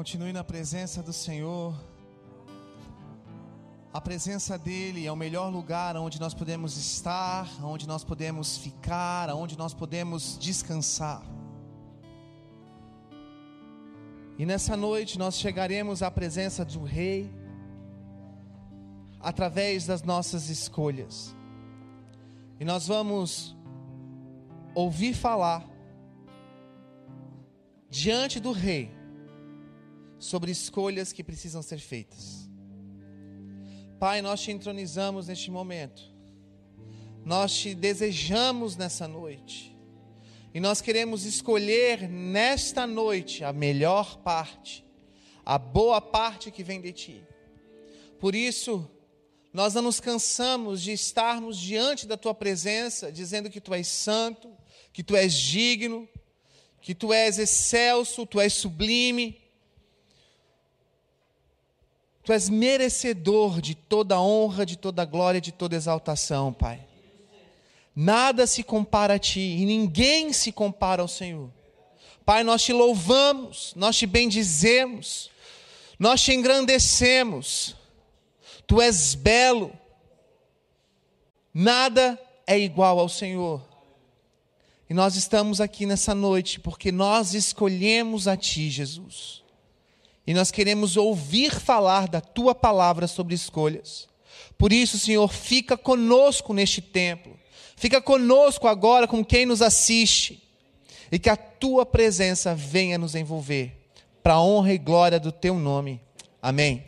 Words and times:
Continue 0.00 0.32
na 0.32 0.42
presença 0.42 1.02
do 1.02 1.12
Senhor. 1.12 1.78
A 3.92 4.00
presença 4.00 4.56
dEle 4.56 5.06
é 5.06 5.12
o 5.12 5.14
melhor 5.14 5.52
lugar 5.52 5.94
onde 5.94 6.18
nós 6.18 6.32
podemos 6.32 6.78
estar, 6.78 7.46
onde 7.62 7.86
nós 7.86 8.02
podemos 8.02 8.56
ficar, 8.56 9.28
onde 9.28 9.58
nós 9.58 9.74
podemos 9.74 10.38
descansar. 10.38 11.22
E 14.38 14.46
nessa 14.46 14.74
noite 14.74 15.18
nós 15.18 15.38
chegaremos 15.38 16.02
à 16.02 16.10
presença 16.10 16.64
do 16.64 16.82
Rei 16.82 17.30
através 19.20 19.84
das 19.84 20.02
nossas 20.02 20.48
escolhas. 20.48 21.36
E 22.58 22.64
nós 22.64 22.86
vamos 22.86 23.54
ouvir 24.74 25.12
falar 25.12 25.68
diante 27.90 28.40
do 28.40 28.52
Rei 28.52 28.98
sobre 30.20 30.52
escolhas 30.52 31.12
que 31.12 31.24
precisam 31.24 31.62
ser 31.62 31.78
feitas. 31.78 32.48
Pai, 33.98 34.22
nós 34.22 34.40
te 34.40 34.52
entronizamos 34.52 35.26
neste 35.26 35.50
momento, 35.50 36.02
nós 37.24 37.52
te 37.52 37.74
desejamos 37.74 38.76
nessa 38.76 39.08
noite, 39.08 39.76
e 40.54 40.60
nós 40.60 40.80
queremos 40.80 41.24
escolher 41.24 42.08
nesta 42.08 42.86
noite 42.86 43.42
a 43.42 43.52
melhor 43.52 44.18
parte, 44.18 44.84
a 45.44 45.58
boa 45.58 46.00
parte 46.00 46.50
que 46.50 46.62
vem 46.62 46.80
de 46.80 46.92
ti. 46.92 47.22
Por 48.18 48.34
isso, 48.34 48.88
nós 49.52 49.74
não 49.74 49.82
nos 49.82 50.00
cansamos 50.00 50.80
de 50.80 50.92
estarmos 50.92 51.58
diante 51.58 52.06
da 52.06 52.16
tua 52.16 52.34
presença, 52.34 53.10
dizendo 53.10 53.50
que 53.50 53.60
tu 53.60 53.74
és 53.74 53.88
santo, 53.88 54.54
que 54.92 55.02
tu 55.02 55.16
és 55.16 55.32
digno, 55.34 56.08
que 56.80 56.94
tu 56.94 57.12
és 57.12 57.38
excelso, 57.38 58.26
tu 58.26 58.40
és 58.40 58.52
sublime. 58.52 59.38
Tu 62.22 62.32
és 62.32 62.48
merecedor 62.48 63.60
de 63.60 63.74
toda 63.74 64.20
honra, 64.20 64.66
de 64.66 64.76
toda 64.76 65.04
glória, 65.04 65.40
de 65.40 65.52
toda 65.52 65.76
exaltação, 65.76 66.52
Pai. 66.52 66.86
Nada 67.94 68.46
se 68.46 68.62
compara 68.62 69.14
a 69.14 69.18
Ti 69.18 69.40
e 69.40 69.64
ninguém 69.64 70.32
se 70.32 70.52
compara 70.52 71.02
ao 71.02 71.08
Senhor. 71.08 71.50
Pai, 72.24 72.44
nós 72.44 72.62
te 72.62 72.72
louvamos, 72.72 73.72
nós 73.74 73.96
te 73.96 74.06
bendizemos, 74.06 75.30
nós 75.98 76.22
te 76.22 76.32
engrandecemos. 76.32 77.74
Tu 78.66 78.80
és 78.80 79.14
belo. 79.14 79.72
Nada 81.52 82.20
é 82.46 82.58
igual 82.58 83.00
ao 83.00 83.08
Senhor. 83.08 83.60
E 84.88 84.94
nós 84.94 85.16
estamos 85.16 85.60
aqui 85.60 85.86
nessa 85.86 86.14
noite 86.14 86.60
porque 86.60 86.92
nós 86.92 87.34
escolhemos 87.34 88.28
a 88.28 88.36
Ti, 88.36 88.70
Jesus. 88.70 89.39
E 90.26 90.34
nós 90.34 90.50
queremos 90.50 90.96
ouvir 90.96 91.52
falar 91.52 92.08
da 92.08 92.20
tua 92.20 92.54
palavra 92.54 93.06
sobre 93.06 93.34
escolhas. 93.34 94.08
Por 94.56 94.72
isso, 94.72 94.98
Senhor, 94.98 95.32
fica 95.32 95.76
conosco 95.76 96.52
neste 96.52 96.80
templo. 96.80 97.38
Fica 97.76 98.00
conosco 98.00 98.68
agora 98.68 99.08
com 99.08 99.24
quem 99.24 99.46
nos 99.46 99.62
assiste. 99.62 100.46
E 101.10 101.18
que 101.18 101.30
a 101.30 101.36
tua 101.36 101.86
presença 101.86 102.54
venha 102.54 102.98
nos 102.98 103.14
envolver. 103.14 103.72
Para 104.22 104.34
a 104.34 104.42
honra 104.42 104.74
e 104.74 104.78
glória 104.78 105.18
do 105.18 105.32
teu 105.32 105.54
nome. 105.54 106.00
Amém. 106.42 106.84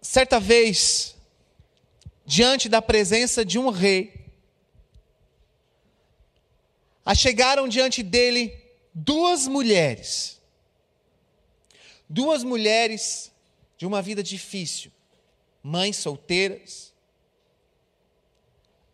Certa 0.00 0.40
vez, 0.40 1.14
diante 2.24 2.68
da 2.68 2.80
presença 2.80 3.44
de 3.44 3.58
um 3.58 3.68
rei, 3.68 4.23
achegaram 7.04 7.68
diante 7.68 8.02
dele 8.02 8.56
duas 8.92 9.46
mulheres. 9.46 10.40
Duas 12.08 12.42
mulheres 12.42 13.32
de 13.76 13.86
uma 13.86 14.00
vida 14.00 14.22
difícil, 14.22 14.90
mães 15.62 15.96
solteiras. 15.96 16.92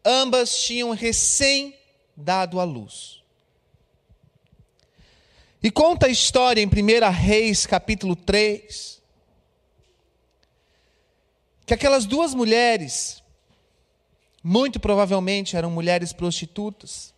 Ambas 0.04 0.62
tinham 0.62 0.90
recém 0.90 1.78
dado 2.16 2.58
à 2.58 2.64
luz. 2.64 3.20
E 5.62 5.70
conta 5.70 6.06
a 6.06 6.10
história 6.10 6.62
em 6.62 6.66
1 6.66 7.10
Reis, 7.10 7.66
capítulo 7.66 8.16
3, 8.16 9.02
que 11.66 11.74
aquelas 11.74 12.06
duas 12.06 12.34
mulheres, 12.34 13.22
muito 14.42 14.80
provavelmente 14.80 15.56
eram 15.56 15.70
mulheres 15.70 16.14
prostitutas, 16.14 17.09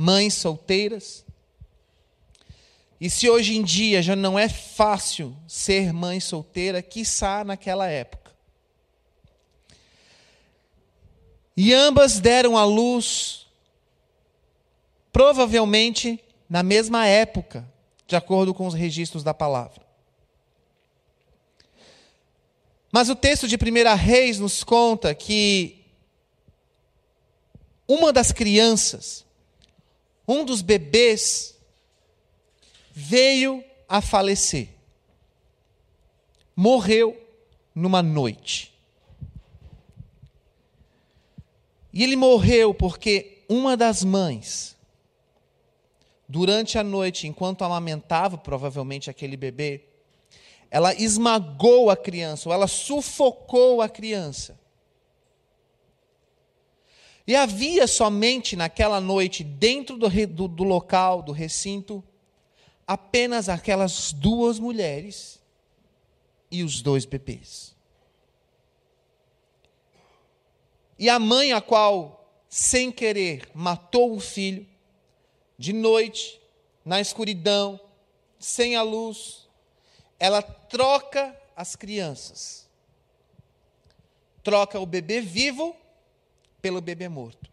mães 0.00 0.34
solteiras, 0.34 1.26
e 3.00 3.10
se 3.10 3.28
hoje 3.28 3.56
em 3.56 3.64
dia 3.64 4.00
já 4.00 4.14
não 4.14 4.38
é 4.38 4.48
fácil 4.48 5.36
ser 5.48 5.92
mãe 5.92 6.20
solteira, 6.20 6.80
quiçá 6.80 7.42
naquela 7.42 7.88
época. 7.88 8.30
E 11.56 11.74
ambas 11.74 12.20
deram 12.20 12.56
à 12.56 12.64
luz, 12.64 13.48
provavelmente 15.12 16.22
na 16.48 16.62
mesma 16.62 17.04
época, 17.04 17.68
de 18.06 18.14
acordo 18.14 18.54
com 18.54 18.68
os 18.68 18.74
registros 18.74 19.24
da 19.24 19.34
palavra. 19.34 19.84
Mas 22.92 23.08
o 23.08 23.16
texto 23.16 23.48
de 23.48 23.56
1 23.56 23.96
Reis 23.96 24.38
nos 24.38 24.62
conta 24.62 25.12
que 25.12 25.84
uma 27.88 28.12
das 28.12 28.30
crianças, 28.30 29.26
um 30.28 30.44
dos 30.44 30.60
bebês, 30.60 31.58
veio 32.92 33.64
a 33.88 34.02
falecer. 34.02 34.68
Morreu 36.54 37.18
numa 37.74 38.02
noite. 38.02 38.74
E 41.92 42.02
ele 42.02 42.16
morreu 42.16 42.74
porque 42.74 43.44
uma 43.48 43.76
das 43.76 44.04
mães, 44.04 44.76
durante 46.28 46.78
a 46.78 46.84
noite, 46.84 47.26
enquanto 47.26 47.64
amamentava 47.64 48.36
provavelmente 48.36 49.08
aquele 49.08 49.36
bebê, 49.36 49.84
ela 50.70 50.94
esmagou 50.94 51.88
a 51.88 51.96
criança, 51.96 52.48
ou 52.48 52.54
ela 52.54 52.68
sufocou 52.68 53.80
a 53.80 53.88
criança. 53.88 54.58
E 57.28 57.36
havia 57.36 57.86
somente 57.86 58.56
naquela 58.56 59.02
noite, 59.02 59.44
dentro 59.44 59.98
do, 59.98 60.08
do, 60.08 60.48
do 60.48 60.64
local, 60.64 61.20
do 61.20 61.30
recinto, 61.30 62.02
apenas 62.86 63.50
aquelas 63.50 64.14
duas 64.14 64.58
mulheres 64.58 65.38
e 66.50 66.62
os 66.62 66.80
dois 66.80 67.04
bebês. 67.04 67.76
E 70.98 71.10
a 71.10 71.18
mãe, 71.18 71.52
a 71.52 71.60
qual, 71.60 72.32
sem 72.48 72.90
querer, 72.90 73.46
matou 73.52 74.16
o 74.16 74.20
filho, 74.20 74.66
de 75.58 75.74
noite, 75.74 76.40
na 76.82 76.98
escuridão, 76.98 77.78
sem 78.38 78.74
a 78.74 78.80
luz, 78.80 79.46
ela 80.18 80.40
troca 80.40 81.38
as 81.54 81.76
crianças. 81.76 82.66
Troca 84.42 84.80
o 84.80 84.86
bebê 84.86 85.20
vivo 85.20 85.76
pelo 86.68 86.82
bebê 86.82 87.08
morto. 87.08 87.50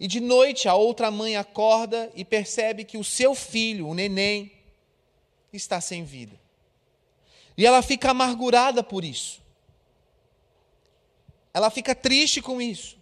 E 0.00 0.08
de 0.08 0.18
noite 0.18 0.68
a 0.68 0.74
outra 0.74 1.08
mãe 1.08 1.36
acorda 1.36 2.10
e 2.16 2.24
percebe 2.24 2.84
que 2.84 2.98
o 2.98 3.04
seu 3.04 3.32
filho, 3.32 3.86
o 3.86 3.94
neném, 3.94 4.50
está 5.52 5.80
sem 5.80 6.02
vida. 6.02 6.38
E 7.56 7.64
ela 7.64 7.80
fica 7.80 8.10
amargurada 8.10 8.82
por 8.82 9.04
isso. 9.04 9.40
Ela 11.54 11.70
fica 11.70 11.94
triste 11.94 12.42
com 12.42 12.60
isso. 12.60 12.98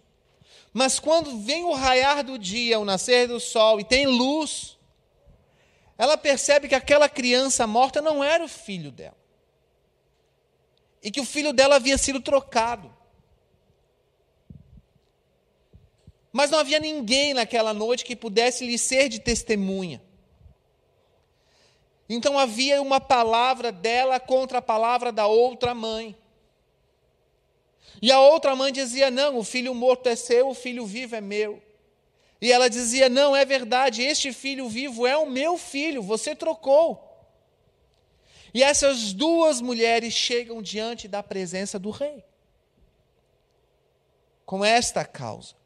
Mas 0.71 0.99
quando 0.99 1.39
vem 1.39 1.63
o 1.63 1.73
raiar 1.73 2.23
do 2.23 2.37
dia, 2.37 2.79
o 2.79 2.85
nascer 2.85 3.27
do 3.27 3.39
sol 3.39 3.79
e 3.79 3.83
tem 3.83 4.05
luz, 4.05 4.77
ela 5.97 6.15
percebe 6.15 6.67
que 6.67 6.75
aquela 6.75 7.09
criança 7.09 7.65
morta 7.65 8.03
não 8.03 8.23
era 8.23 8.43
o 8.43 8.47
filho 8.47 8.91
dela. 8.91 9.17
E 11.01 11.09
que 11.09 11.19
o 11.19 11.25
filho 11.25 11.51
dela 11.51 11.77
havia 11.77 11.97
sido 11.97 12.21
trocado. 12.21 12.94
Mas 16.35 16.51
não 16.51 16.59
havia 16.59 16.81
ninguém 16.81 17.33
naquela 17.33 17.73
noite 17.73 18.03
que 18.03 18.13
pudesse 18.13 18.67
lhe 18.67 18.77
ser 18.77 19.07
de 19.07 19.21
testemunha. 19.21 20.01
Então 22.09 22.37
havia 22.37 22.81
uma 22.81 22.99
palavra 22.99 23.71
dela 23.71 24.19
contra 24.19 24.57
a 24.57 24.61
palavra 24.61 25.13
da 25.13 25.27
outra 25.27 25.73
mãe. 25.73 26.13
E 28.01 28.11
a 28.11 28.19
outra 28.19 28.53
mãe 28.53 28.73
dizia: 28.73 29.09
Não, 29.09 29.37
o 29.37 29.45
filho 29.45 29.73
morto 29.73 30.09
é 30.09 30.15
seu, 30.17 30.49
o 30.49 30.53
filho 30.53 30.85
vivo 30.85 31.15
é 31.15 31.21
meu. 31.21 31.63
E 32.41 32.51
ela 32.51 32.69
dizia: 32.69 33.07
Não, 33.07 33.33
é 33.33 33.45
verdade, 33.45 34.01
este 34.01 34.33
filho 34.33 34.67
vivo 34.67 35.07
é 35.07 35.15
o 35.15 35.25
meu 35.25 35.57
filho, 35.57 36.01
você 36.01 36.35
trocou. 36.35 37.01
E 38.53 38.61
essas 38.61 39.13
duas 39.13 39.61
mulheres 39.61 40.13
chegam 40.13 40.61
diante 40.61 41.07
da 41.07 41.23
presença 41.23 41.79
do 41.79 41.91
rei, 41.91 42.25
com 44.45 44.65
esta 44.65 45.05
causa. 45.05 45.63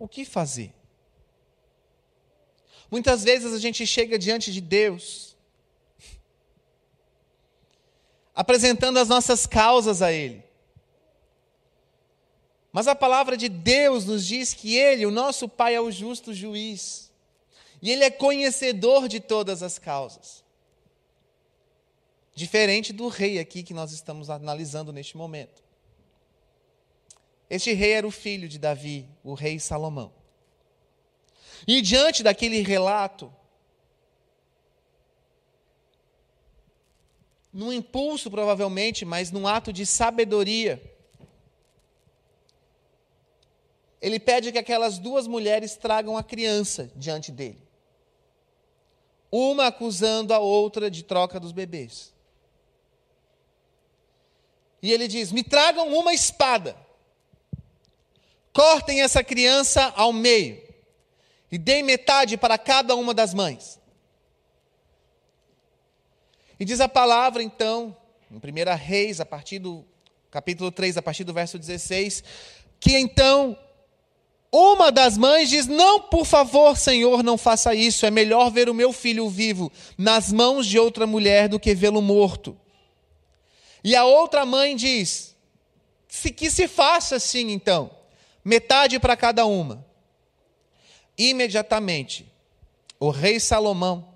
O 0.00 0.08
que 0.08 0.24
fazer. 0.24 0.72
Muitas 2.90 3.22
vezes 3.22 3.52
a 3.52 3.58
gente 3.58 3.86
chega 3.86 4.18
diante 4.18 4.50
de 4.50 4.60
Deus, 4.60 5.36
apresentando 8.34 8.98
as 8.98 9.08
nossas 9.08 9.46
causas 9.46 10.00
a 10.00 10.10
Ele. 10.10 10.42
Mas 12.72 12.88
a 12.88 12.94
palavra 12.94 13.36
de 13.36 13.48
Deus 13.48 14.06
nos 14.06 14.26
diz 14.26 14.54
que 14.54 14.76
Ele, 14.76 15.04
o 15.04 15.10
nosso 15.10 15.48
Pai, 15.48 15.74
é 15.74 15.80
o 15.80 15.90
justo 15.90 16.32
juiz. 16.32 17.12
E 17.82 17.90
Ele 17.90 18.02
é 18.02 18.10
conhecedor 18.10 19.06
de 19.06 19.20
todas 19.20 19.62
as 19.62 19.78
causas. 19.78 20.42
Diferente 22.34 22.92
do 22.92 23.08
rei 23.08 23.38
aqui 23.38 23.62
que 23.62 23.74
nós 23.74 23.92
estamos 23.92 24.30
analisando 24.30 24.92
neste 24.92 25.16
momento. 25.16 25.62
Este 27.50 27.72
rei 27.72 27.90
era 27.90 28.06
o 28.06 28.12
filho 28.12 28.48
de 28.48 28.60
Davi, 28.60 29.08
o 29.24 29.34
rei 29.34 29.58
Salomão. 29.58 30.12
E 31.66 31.82
diante 31.82 32.22
daquele 32.22 32.62
relato, 32.62 33.30
num 37.52 37.72
impulso 37.72 38.30
provavelmente, 38.30 39.04
mas 39.04 39.32
num 39.32 39.48
ato 39.48 39.72
de 39.72 39.84
sabedoria, 39.84 40.80
ele 44.00 44.20
pede 44.20 44.52
que 44.52 44.58
aquelas 44.58 44.98
duas 44.98 45.26
mulheres 45.26 45.76
tragam 45.76 46.16
a 46.16 46.22
criança 46.22 46.90
diante 46.94 47.32
dele. 47.32 47.60
Uma 49.30 49.66
acusando 49.66 50.32
a 50.32 50.38
outra 50.38 50.90
de 50.90 51.02
troca 51.02 51.38
dos 51.38 51.52
bebês. 51.52 52.14
E 54.82 54.90
ele 54.92 55.06
diz: 55.06 55.30
Me 55.30 55.42
tragam 55.42 55.92
uma 55.92 56.14
espada, 56.14 56.76
cortem 58.60 59.00
essa 59.00 59.24
criança 59.24 59.90
ao 59.96 60.12
meio, 60.12 60.62
e 61.50 61.56
deem 61.56 61.82
metade 61.82 62.36
para 62.36 62.58
cada 62.58 62.94
uma 62.94 63.14
das 63.14 63.32
mães. 63.32 63.80
E 66.58 66.64
diz 66.66 66.78
a 66.78 66.86
palavra, 66.86 67.42
então, 67.42 67.96
em 68.30 68.36
1 68.36 68.76
Reis, 68.76 69.18
a 69.18 69.24
partir 69.24 69.60
do 69.60 69.82
capítulo 70.30 70.70
3, 70.70 70.98
a 70.98 71.02
partir 71.02 71.24
do 71.24 71.32
verso 71.32 71.58
16, 71.58 72.22
que 72.78 72.98
então 72.98 73.58
uma 74.52 74.92
das 74.92 75.16
mães 75.16 75.48
diz: 75.48 75.66
Não, 75.66 75.98
por 75.98 76.26
favor, 76.26 76.76
Senhor, 76.76 77.22
não 77.22 77.38
faça 77.38 77.74
isso. 77.74 78.04
É 78.04 78.10
melhor 78.10 78.50
ver 78.50 78.68
o 78.68 78.74
meu 78.74 78.92
filho 78.92 79.26
vivo 79.30 79.72
nas 79.96 80.30
mãos 80.30 80.66
de 80.66 80.78
outra 80.78 81.06
mulher 81.06 81.48
do 81.48 81.58
que 81.58 81.74
vê-lo 81.74 82.02
morto. 82.02 82.54
E 83.82 83.96
a 83.96 84.04
outra 84.04 84.44
mãe 84.44 84.76
diz: 84.76 85.34
se, 86.06 86.30
Que 86.30 86.50
se 86.50 86.68
faça 86.68 87.16
assim, 87.16 87.52
então, 87.52 87.98
metade 88.44 88.98
para 88.98 89.16
cada 89.16 89.46
uma. 89.46 89.84
Imediatamente, 91.16 92.26
o 92.98 93.10
rei 93.10 93.38
Salomão, 93.38 94.08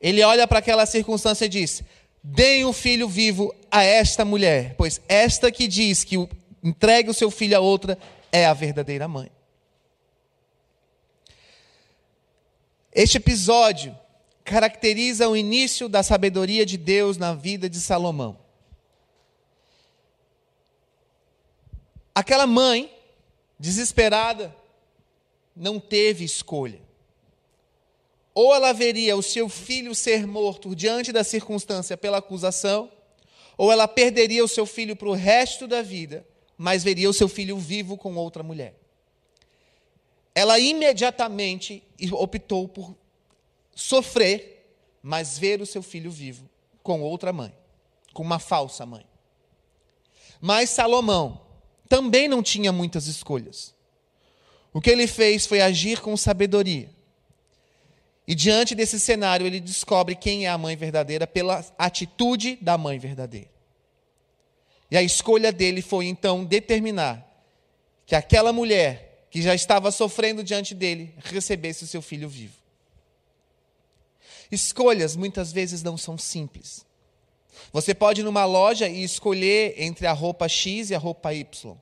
ele 0.00 0.22
olha 0.22 0.46
para 0.46 0.58
aquela 0.58 0.84
circunstância 0.86 1.46
e 1.46 1.48
diz: 1.48 1.82
Deem 2.22 2.64
o 2.64 2.72
filho 2.72 3.08
vivo 3.08 3.54
a 3.70 3.82
esta 3.82 4.24
mulher, 4.24 4.74
pois 4.76 5.00
esta 5.08 5.50
que 5.50 5.66
diz 5.66 6.04
que 6.04 6.16
entregue 6.62 7.10
o 7.10 7.14
seu 7.14 7.30
filho 7.30 7.56
a 7.56 7.60
outra 7.60 7.98
é 8.30 8.46
a 8.46 8.54
verdadeira 8.54 9.08
mãe. 9.08 9.30
Este 12.94 13.16
episódio 13.16 13.96
caracteriza 14.44 15.28
o 15.28 15.36
início 15.36 15.88
da 15.88 16.02
sabedoria 16.02 16.66
de 16.66 16.76
Deus 16.76 17.16
na 17.16 17.34
vida 17.34 17.68
de 17.68 17.80
Salomão. 17.80 18.41
Aquela 22.14 22.46
mãe, 22.46 22.92
desesperada, 23.58 24.54
não 25.54 25.78
teve 25.78 26.24
escolha. 26.24 26.80
Ou 28.34 28.54
ela 28.54 28.72
veria 28.72 29.16
o 29.16 29.22
seu 29.22 29.48
filho 29.48 29.94
ser 29.94 30.26
morto 30.26 30.74
diante 30.74 31.12
da 31.12 31.22
circunstância 31.22 31.96
pela 31.96 32.18
acusação, 32.18 32.90
ou 33.56 33.70
ela 33.70 33.86
perderia 33.86 34.44
o 34.44 34.48
seu 34.48 34.64
filho 34.64 34.96
para 34.96 35.08
o 35.08 35.12
resto 35.12 35.66
da 35.66 35.82
vida 35.82 36.26
mas 36.62 36.84
veria 36.84 37.10
o 37.10 37.12
seu 37.12 37.28
filho 37.28 37.58
vivo 37.58 37.96
com 37.96 38.14
outra 38.14 38.40
mulher. 38.40 38.78
Ela 40.32 40.60
imediatamente 40.60 41.82
optou 42.12 42.68
por 42.68 42.96
sofrer, 43.74 44.64
mas 45.02 45.36
ver 45.36 45.60
o 45.60 45.66
seu 45.66 45.82
filho 45.82 46.08
vivo 46.08 46.48
com 46.80 47.02
outra 47.02 47.32
mãe, 47.32 47.52
com 48.12 48.22
uma 48.22 48.38
falsa 48.38 48.86
mãe. 48.86 49.04
Mas 50.40 50.70
Salomão 50.70 51.41
também 51.92 52.26
não 52.26 52.42
tinha 52.42 52.72
muitas 52.72 53.06
escolhas. 53.06 53.74
O 54.72 54.80
que 54.80 54.88
ele 54.88 55.06
fez 55.06 55.44
foi 55.44 55.60
agir 55.60 56.00
com 56.00 56.16
sabedoria. 56.16 56.88
E 58.26 58.34
diante 58.34 58.74
desse 58.74 58.98
cenário, 58.98 59.46
ele 59.46 59.60
descobre 59.60 60.14
quem 60.14 60.46
é 60.46 60.48
a 60.48 60.56
mãe 60.56 60.74
verdadeira 60.74 61.26
pela 61.26 61.62
atitude 61.76 62.56
da 62.62 62.78
mãe 62.78 62.98
verdadeira. 62.98 63.50
E 64.90 64.96
a 64.96 65.02
escolha 65.02 65.52
dele 65.52 65.82
foi 65.82 66.06
então 66.06 66.46
determinar 66.46 67.30
que 68.06 68.14
aquela 68.14 68.54
mulher 68.54 69.26
que 69.30 69.42
já 69.42 69.54
estava 69.54 69.90
sofrendo 69.90 70.42
diante 70.42 70.74
dele 70.74 71.14
recebesse 71.18 71.84
o 71.84 71.86
seu 71.86 72.00
filho 72.00 72.26
vivo. 72.26 72.56
Escolhas 74.50 75.14
muitas 75.14 75.52
vezes 75.52 75.82
não 75.82 75.98
são 75.98 76.16
simples. 76.16 76.86
Você 77.72 77.94
pode 77.94 78.20
ir 78.20 78.24
numa 78.24 78.44
loja 78.44 78.88
e 78.88 79.02
escolher 79.02 79.74
entre 79.76 80.06
a 80.06 80.12
roupa 80.12 80.48
X 80.48 80.90
e 80.90 80.94
a 80.94 80.98
roupa 80.98 81.32
Y. 81.32 81.76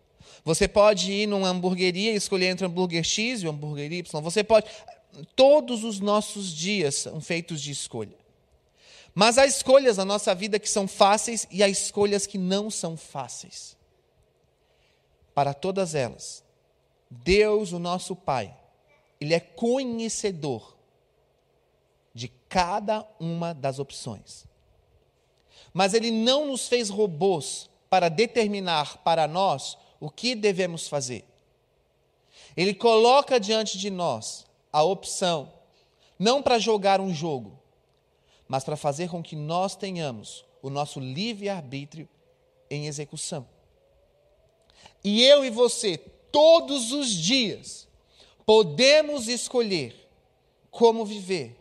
Você 0.45 0.67
pode 0.67 1.13
ir 1.13 1.27
numa 1.27 1.49
hamburgueria 1.49 2.13
e 2.13 2.17
escolher 2.17 2.47
entre 2.47 2.65
o 2.65 2.69
hambúrguer 2.69 3.05
X 3.05 3.43
e 3.43 3.47
o 3.47 3.51
hambúrguer 3.51 3.93
Y. 3.93 4.21
Você 4.23 4.43
pode. 4.43 4.67
Todos 5.35 5.85
os 5.85 6.01
nossos 6.01 6.53
dias 6.53 6.95
são 6.95 7.21
feitos 7.21 7.61
de 7.61 7.71
escolha. 7.71 8.19
Mas 9.15 9.39
há 9.39 9.47
escolhas 9.47 9.97
na 9.97 10.05
nossa 10.05 10.35
vida 10.35 10.59
que 10.59 10.71
são 10.71 10.87
fáceis 10.87 11.47
e 11.51 11.63
há 11.63 11.69
escolhas 11.69 12.27
que 12.27 12.39
não 12.39 12.71
são 12.71 12.97
fáceis. 12.97 13.77
Para 15.35 15.53
todas 15.53 15.95
elas, 15.95 16.45
Deus, 17.11 17.73
o 17.73 17.79
nosso 17.79 18.15
Pai, 18.15 18.55
Ele 19.21 19.35
é 19.35 19.41
conhecedor 19.41 20.77
de 22.15 22.29
cada 22.49 23.07
uma 23.19 23.53
das 23.53 23.79
opções. 23.79 24.50
Mas 25.73 25.95
Ele 25.95 26.11
não 26.11 26.47
nos 26.47 26.69
fez 26.69 26.89
robôs 26.89 27.69
para 27.89 28.09
determinar 28.09 28.99
para 28.99 29.27
nós 29.27 29.77
o 29.99 30.11
que 30.11 30.35
devemos 30.35 30.89
fazer. 30.89 31.25
Ele 32.57 32.75
coloca 32.75 33.39
diante 33.39 33.79
de 33.79 33.91
nós 33.91 34.47
a 34.73 34.83
opção, 34.83 35.53
não 36.19 36.43
para 36.43 36.59
jogar 36.59 37.01
um 37.01 37.13
jogo, 37.13 37.59
mas 38.49 38.65
para 38.65 38.77
fazer 38.77 39.09
com 39.09 39.23
que 39.23 39.37
nós 39.37 39.77
tenhamos 39.77 40.45
o 40.63 40.71
nosso 40.71 41.01
livre-arbítrio 41.01 42.09
em 42.69 42.87
execução. 42.87 43.47
E 45.03 45.23
eu 45.23 45.45
e 45.45 45.51
você, 45.51 45.99
todos 46.31 46.93
os 46.93 47.11
dias, 47.11 47.89
podemos 48.45 49.29
escolher 49.29 50.09
como 50.71 51.05
viver, 51.05 51.57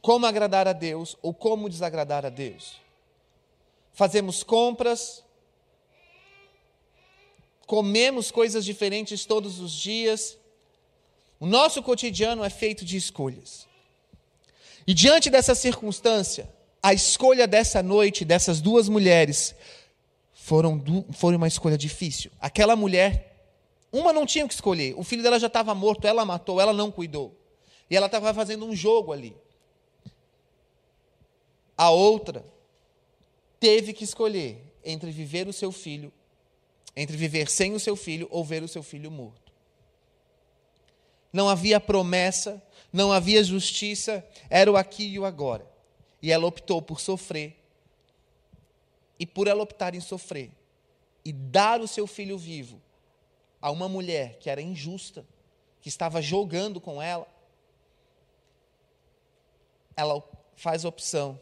como 0.00 0.26
agradar 0.26 0.68
a 0.68 0.72
Deus 0.72 1.16
ou 1.22 1.32
como 1.32 1.68
desagradar 1.68 2.26
a 2.26 2.28
Deus. 2.28 2.83
Fazemos 3.94 4.42
compras, 4.42 5.22
comemos 7.64 8.32
coisas 8.32 8.64
diferentes 8.64 9.24
todos 9.24 9.60
os 9.60 9.70
dias. 9.72 10.36
O 11.38 11.46
nosso 11.46 11.80
cotidiano 11.80 12.42
é 12.42 12.50
feito 12.50 12.84
de 12.84 12.96
escolhas. 12.96 13.68
E 14.84 14.92
diante 14.92 15.30
dessa 15.30 15.54
circunstância, 15.54 16.52
a 16.82 16.92
escolha 16.92 17.46
dessa 17.46 17.84
noite, 17.84 18.24
dessas 18.24 18.60
duas 18.60 18.88
mulheres, 18.88 19.54
foram, 20.32 20.82
foi 21.12 21.36
uma 21.36 21.46
escolha 21.46 21.78
difícil. 21.78 22.32
Aquela 22.40 22.74
mulher, 22.74 23.48
uma 23.92 24.12
não 24.12 24.26
tinha 24.26 24.44
o 24.44 24.48
que 24.48 24.54
escolher, 24.54 24.92
o 24.98 25.04
filho 25.04 25.22
dela 25.22 25.38
já 25.38 25.46
estava 25.46 25.72
morto, 25.72 26.04
ela 26.06 26.24
matou, 26.24 26.60
ela 26.60 26.72
não 26.72 26.90
cuidou. 26.90 27.32
E 27.88 27.96
ela 27.96 28.06
estava 28.06 28.34
fazendo 28.34 28.66
um 28.66 28.74
jogo 28.74 29.12
ali. 29.12 29.36
A 31.78 31.90
outra 31.90 32.53
teve 33.58 33.92
que 33.92 34.04
escolher 34.04 34.62
entre 34.84 35.10
viver 35.10 35.48
o 35.48 35.52
seu 35.52 35.72
filho, 35.72 36.12
entre 36.96 37.16
viver 37.16 37.50
sem 37.50 37.74
o 37.74 37.80
seu 37.80 37.96
filho 37.96 38.28
ou 38.30 38.44
ver 38.44 38.62
o 38.62 38.68
seu 38.68 38.82
filho 38.82 39.10
morto. 39.10 39.52
Não 41.32 41.48
havia 41.48 41.80
promessa, 41.80 42.62
não 42.92 43.10
havia 43.10 43.42
justiça, 43.42 44.24
era 44.48 44.70
o 44.70 44.76
aqui 44.76 45.04
e 45.04 45.18
o 45.18 45.24
agora. 45.24 45.66
E 46.22 46.30
ela 46.30 46.46
optou 46.46 46.80
por 46.80 47.00
sofrer. 47.00 47.56
E 49.18 49.26
por 49.26 49.48
ela 49.48 49.62
optar 49.62 49.94
em 49.94 50.00
sofrer 50.00 50.50
e 51.24 51.32
dar 51.32 51.80
o 51.80 51.88
seu 51.88 52.06
filho 52.06 52.36
vivo 52.36 52.80
a 53.60 53.70
uma 53.70 53.88
mulher 53.88 54.38
que 54.38 54.50
era 54.50 54.60
injusta, 54.60 55.24
que 55.80 55.88
estava 55.88 56.20
jogando 56.20 56.80
com 56.80 57.00
ela, 57.00 57.26
ela 59.96 60.22
faz 60.54 60.84
opção 60.84 61.40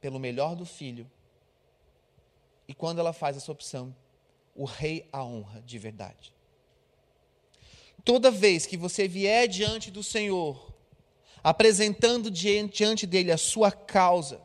pelo 0.00 0.18
melhor 0.18 0.56
do 0.56 0.66
filho. 0.66 1.08
E 2.72 2.74
quando 2.74 3.00
ela 3.00 3.12
faz 3.12 3.36
essa 3.36 3.52
opção, 3.52 3.94
o 4.54 4.64
rei 4.64 5.06
a 5.12 5.22
honra 5.22 5.60
de 5.60 5.78
verdade. 5.78 6.32
toda 8.02 8.30
vez 8.30 8.64
que 8.64 8.78
você 8.78 9.06
vier 9.06 9.46
diante 9.46 9.90
do 9.90 10.02
Senhor, 10.02 10.72
apresentando 11.44 12.30
diante 12.30 13.06
dele 13.06 13.30
a 13.30 13.36
sua 13.36 13.70
causa, 13.70 14.40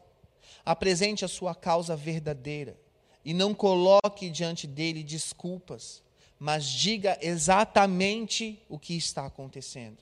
apresente 0.65 1.23
a 1.23 1.27
sua 1.29 1.55
causa 1.55 1.95
verdadeira 1.95 2.77
e 3.23 3.33
não 3.33 3.53
coloque 3.53 4.29
diante 4.29 4.67
dele 4.67 5.03
desculpas, 5.03 6.03
mas 6.37 6.65
diga 6.65 7.17
exatamente 7.21 8.61
o 8.67 8.77
que 8.77 8.93
está 8.93 9.25
acontecendo. 9.25 9.99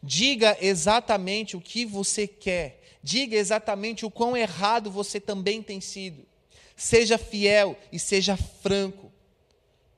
Diga 0.00 0.56
exatamente 0.60 1.56
o 1.56 1.60
que 1.60 1.84
você 1.84 2.28
quer. 2.28 2.80
Diga 3.02 3.36
exatamente 3.36 4.06
o 4.06 4.10
quão 4.10 4.36
errado 4.36 4.88
você 4.88 5.18
também 5.18 5.60
tem 5.60 5.80
sido. 5.80 6.24
Seja 6.76 7.16
fiel 7.16 7.76
e 7.90 7.98
seja 7.98 8.36
franco. 8.36 9.10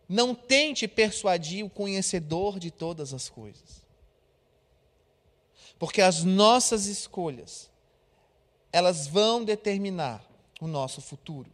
Não 0.08 0.35
tente 0.35 0.87
persuadir 0.87 1.64
o 1.64 1.70
conhecedor 1.70 2.58
de 2.58 2.70
todas 2.70 3.12
as 3.12 3.28
coisas. 3.28 3.82
Porque 5.78 6.00
as 6.00 6.25
nossas 6.25 6.87
escolhas, 6.87 7.68
elas 8.73 9.06
vão 9.06 9.44
determinar 9.44 10.25
o 10.61 10.66
nosso 10.66 11.00
futuro. 11.00 11.50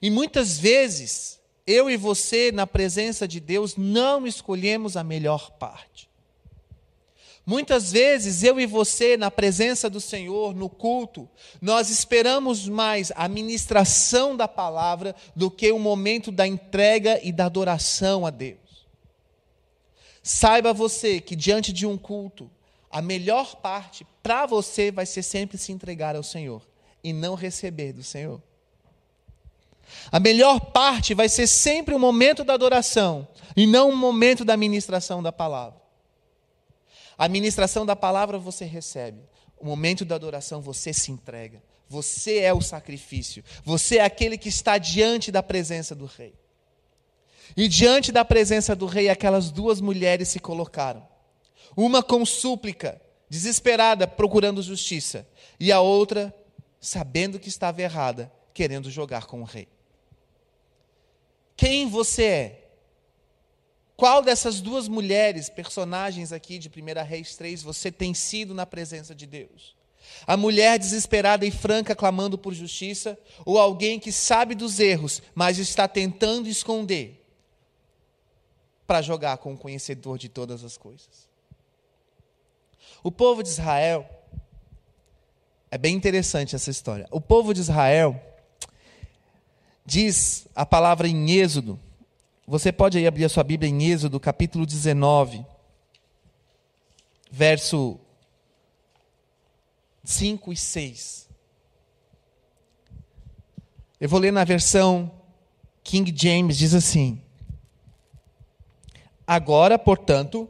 E 0.00 0.10
muitas 0.10 0.58
vezes, 0.58 1.40
eu 1.66 1.90
e 1.90 1.96
você, 1.96 2.52
na 2.52 2.66
presença 2.66 3.26
de 3.26 3.40
Deus, 3.40 3.76
não 3.76 4.26
escolhemos 4.26 4.96
a 4.96 5.02
melhor 5.02 5.50
parte. 5.52 6.07
Muitas 7.48 7.92
vezes, 7.92 8.42
eu 8.42 8.60
e 8.60 8.66
você, 8.66 9.16
na 9.16 9.30
presença 9.30 9.88
do 9.88 10.02
Senhor, 10.02 10.54
no 10.54 10.68
culto, 10.68 11.26
nós 11.62 11.88
esperamos 11.88 12.68
mais 12.68 13.10
a 13.16 13.26
ministração 13.26 14.36
da 14.36 14.46
palavra 14.46 15.16
do 15.34 15.50
que 15.50 15.72
o 15.72 15.78
momento 15.78 16.30
da 16.30 16.46
entrega 16.46 17.18
e 17.22 17.32
da 17.32 17.46
adoração 17.46 18.26
a 18.26 18.30
Deus. 18.30 18.86
Saiba 20.22 20.74
você 20.74 21.22
que 21.22 21.34
diante 21.34 21.72
de 21.72 21.86
um 21.86 21.96
culto, 21.96 22.50
a 22.90 23.00
melhor 23.00 23.56
parte 23.56 24.06
para 24.22 24.44
você 24.44 24.90
vai 24.90 25.06
ser 25.06 25.22
sempre 25.22 25.56
se 25.56 25.72
entregar 25.72 26.16
ao 26.16 26.22
Senhor 26.22 26.60
e 27.02 27.14
não 27.14 27.34
receber 27.34 27.94
do 27.94 28.02
Senhor. 28.02 28.42
A 30.12 30.20
melhor 30.20 30.60
parte 30.60 31.14
vai 31.14 31.30
ser 31.30 31.46
sempre 31.46 31.94
o 31.94 31.98
momento 31.98 32.44
da 32.44 32.52
adoração 32.52 33.26
e 33.56 33.66
não 33.66 33.88
o 33.88 33.96
momento 33.96 34.44
da 34.44 34.54
ministração 34.54 35.22
da 35.22 35.32
palavra. 35.32 35.87
A 37.18 37.28
ministração 37.28 37.84
da 37.84 37.96
palavra 37.96 38.38
você 38.38 38.64
recebe, 38.64 39.20
o 39.58 39.66
momento 39.66 40.04
da 40.04 40.14
adoração 40.14 40.62
você 40.62 40.92
se 40.92 41.10
entrega. 41.10 41.60
Você 41.88 42.38
é 42.38 42.52
o 42.52 42.60
sacrifício, 42.60 43.42
você 43.64 43.96
é 43.96 44.04
aquele 44.04 44.38
que 44.38 44.48
está 44.48 44.78
diante 44.78 45.32
da 45.32 45.42
presença 45.42 45.94
do 45.94 46.04
rei. 46.04 46.34
E 47.56 47.66
diante 47.66 48.12
da 48.12 48.24
presença 48.24 48.76
do 48.76 48.86
rei, 48.86 49.08
aquelas 49.08 49.50
duas 49.50 49.80
mulheres 49.80 50.28
se 50.28 50.38
colocaram. 50.38 51.08
Uma 51.74 52.02
com 52.02 52.24
súplica, 52.26 53.00
desesperada, 53.28 54.06
procurando 54.06 54.62
justiça, 54.62 55.26
e 55.58 55.72
a 55.72 55.80
outra, 55.80 56.34
sabendo 56.78 57.40
que 57.40 57.48
estava 57.48 57.80
errada, 57.80 58.30
querendo 58.52 58.90
jogar 58.90 59.24
com 59.26 59.40
o 59.40 59.44
rei 59.44 59.66
quem 61.58 61.88
você 61.88 62.22
é. 62.22 62.57
Qual 63.98 64.22
dessas 64.22 64.60
duas 64.60 64.86
mulheres, 64.86 65.48
personagens 65.48 66.32
aqui 66.32 66.56
de 66.56 66.68
1 66.68 67.04
Reis 67.04 67.34
3, 67.34 67.64
você 67.64 67.90
tem 67.90 68.14
sido 68.14 68.54
na 68.54 68.64
presença 68.64 69.12
de 69.12 69.26
Deus? 69.26 69.76
A 70.24 70.36
mulher 70.36 70.78
desesperada 70.78 71.44
e 71.44 71.50
franca 71.50 71.96
clamando 71.96 72.38
por 72.38 72.54
justiça, 72.54 73.18
ou 73.44 73.58
alguém 73.58 73.98
que 73.98 74.12
sabe 74.12 74.54
dos 74.54 74.78
erros, 74.78 75.20
mas 75.34 75.58
está 75.58 75.88
tentando 75.88 76.48
esconder 76.48 77.26
para 78.86 79.02
jogar 79.02 79.36
com 79.38 79.54
o 79.54 79.58
conhecedor 79.58 80.16
de 80.16 80.28
todas 80.28 80.62
as 80.62 80.76
coisas? 80.76 81.28
O 83.02 83.10
povo 83.10 83.42
de 83.42 83.48
Israel, 83.48 84.08
é 85.72 85.76
bem 85.76 85.96
interessante 85.96 86.54
essa 86.54 86.70
história. 86.70 87.08
O 87.10 87.20
povo 87.20 87.52
de 87.52 87.62
Israel, 87.62 88.22
Diz 89.88 90.46
a 90.54 90.66
palavra 90.66 91.08
em 91.08 91.30
Êxodo, 91.30 91.80
você 92.48 92.72
pode 92.72 92.96
aí 92.96 93.06
abrir 93.06 93.26
a 93.26 93.28
sua 93.28 93.44
Bíblia 93.44 93.70
em 93.70 93.90
Êxodo, 93.90 94.18
capítulo 94.18 94.64
19, 94.64 95.44
verso 97.30 98.00
5 100.02 100.50
e 100.50 100.56
6. 100.56 101.28
Eu 104.00 104.08
vou 104.08 104.18
ler 104.18 104.32
na 104.32 104.44
versão 104.44 105.12
King 105.84 106.10
James, 106.16 106.56
diz 106.56 106.72
assim: 106.72 107.20
Agora, 109.26 109.78
portanto, 109.78 110.48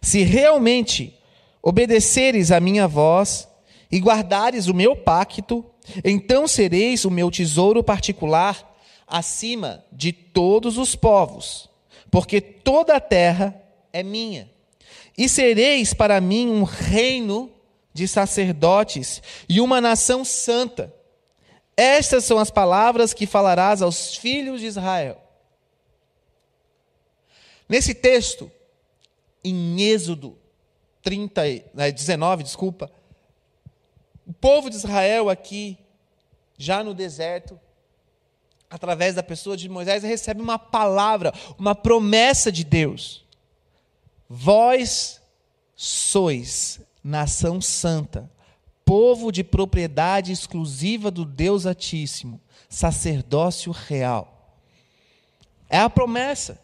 se 0.00 0.24
realmente 0.24 1.16
obedeceres 1.62 2.50
a 2.50 2.58
minha 2.58 2.88
voz 2.88 3.48
e 3.92 4.00
guardares 4.00 4.66
o 4.66 4.74
meu 4.74 4.96
pacto, 4.96 5.64
então 6.04 6.48
sereis 6.48 7.04
o 7.04 7.10
meu 7.12 7.30
tesouro 7.30 7.80
particular 7.80 8.71
acima 9.12 9.84
de 9.92 10.10
todos 10.10 10.78
os 10.78 10.96
povos, 10.96 11.68
porque 12.10 12.40
toda 12.40 12.96
a 12.96 13.00
terra 13.00 13.62
é 13.92 14.02
minha. 14.02 14.50
E 15.18 15.28
sereis 15.28 15.92
para 15.92 16.18
mim 16.18 16.48
um 16.48 16.62
reino 16.62 17.52
de 17.92 18.08
sacerdotes 18.08 19.22
e 19.46 19.60
uma 19.60 19.82
nação 19.82 20.24
santa. 20.24 20.94
Estas 21.76 22.24
são 22.24 22.38
as 22.38 22.50
palavras 22.50 23.12
que 23.12 23.26
falarás 23.26 23.82
aos 23.82 24.16
filhos 24.16 24.62
de 24.62 24.66
Israel. 24.66 25.22
Nesse 27.68 27.94
texto, 27.94 28.50
em 29.44 29.78
Êxodo 29.82 30.38
30, 31.02 31.42
19, 31.94 32.42
né, 32.42 32.44
desculpa, 32.44 32.90
o 34.26 34.32
povo 34.32 34.70
de 34.70 34.76
Israel 34.76 35.28
aqui, 35.28 35.76
já 36.56 36.82
no 36.82 36.94
deserto, 36.94 37.60
através 38.72 39.14
da 39.14 39.22
pessoa 39.22 39.54
de 39.54 39.68
Moisés, 39.68 40.02
recebe 40.02 40.40
uma 40.40 40.58
palavra, 40.58 41.32
uma 41.58 41.74
promessa 41.74 42.50
de 42.50 42.64
Deus. 42.64 43.22
Vós 44.28 45.20
sois 45.76 46.80
nação 47.04 47.60
santa, 47.60 48.30
povo 48.82 49.30
de 49.30 49.44
propriedade 49.44 50.32
exclusiva 50.32 51.10
do 51.10 51.24
Deus 51.24 51.66
Altíssimo, 51.66 52.40
sacerdócio 52.66 53.72
real. 53.72 54.56
É 55.68 55.78
a 55.78 55.90
promessa. 55.90 56.58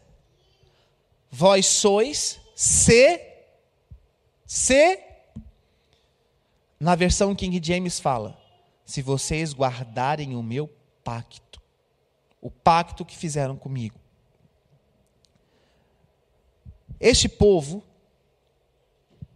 Vós 1.31 1.67
sois 1.67 2.41
se 2.55 3.21
se 4.47 4.99
na 6.81 6.95
versão 6.95 7.35
King 7.35 7.61
James 7.63 8.01
fala: 8.01 8.39
se 8.87 9.03
vocês 9.03 9.53
guardarem 9.53 10.35
o 10.35 10.43
meu 10.43 10.71
pacto, 11.05 11.48
o 12.41 12.51
pacto 12.51 13.05
que 13.05 13.17
fizeram 13.17 13.57
comigo. 13.57 13.99
Este 17.01 17.29
povo, 17.29 17.85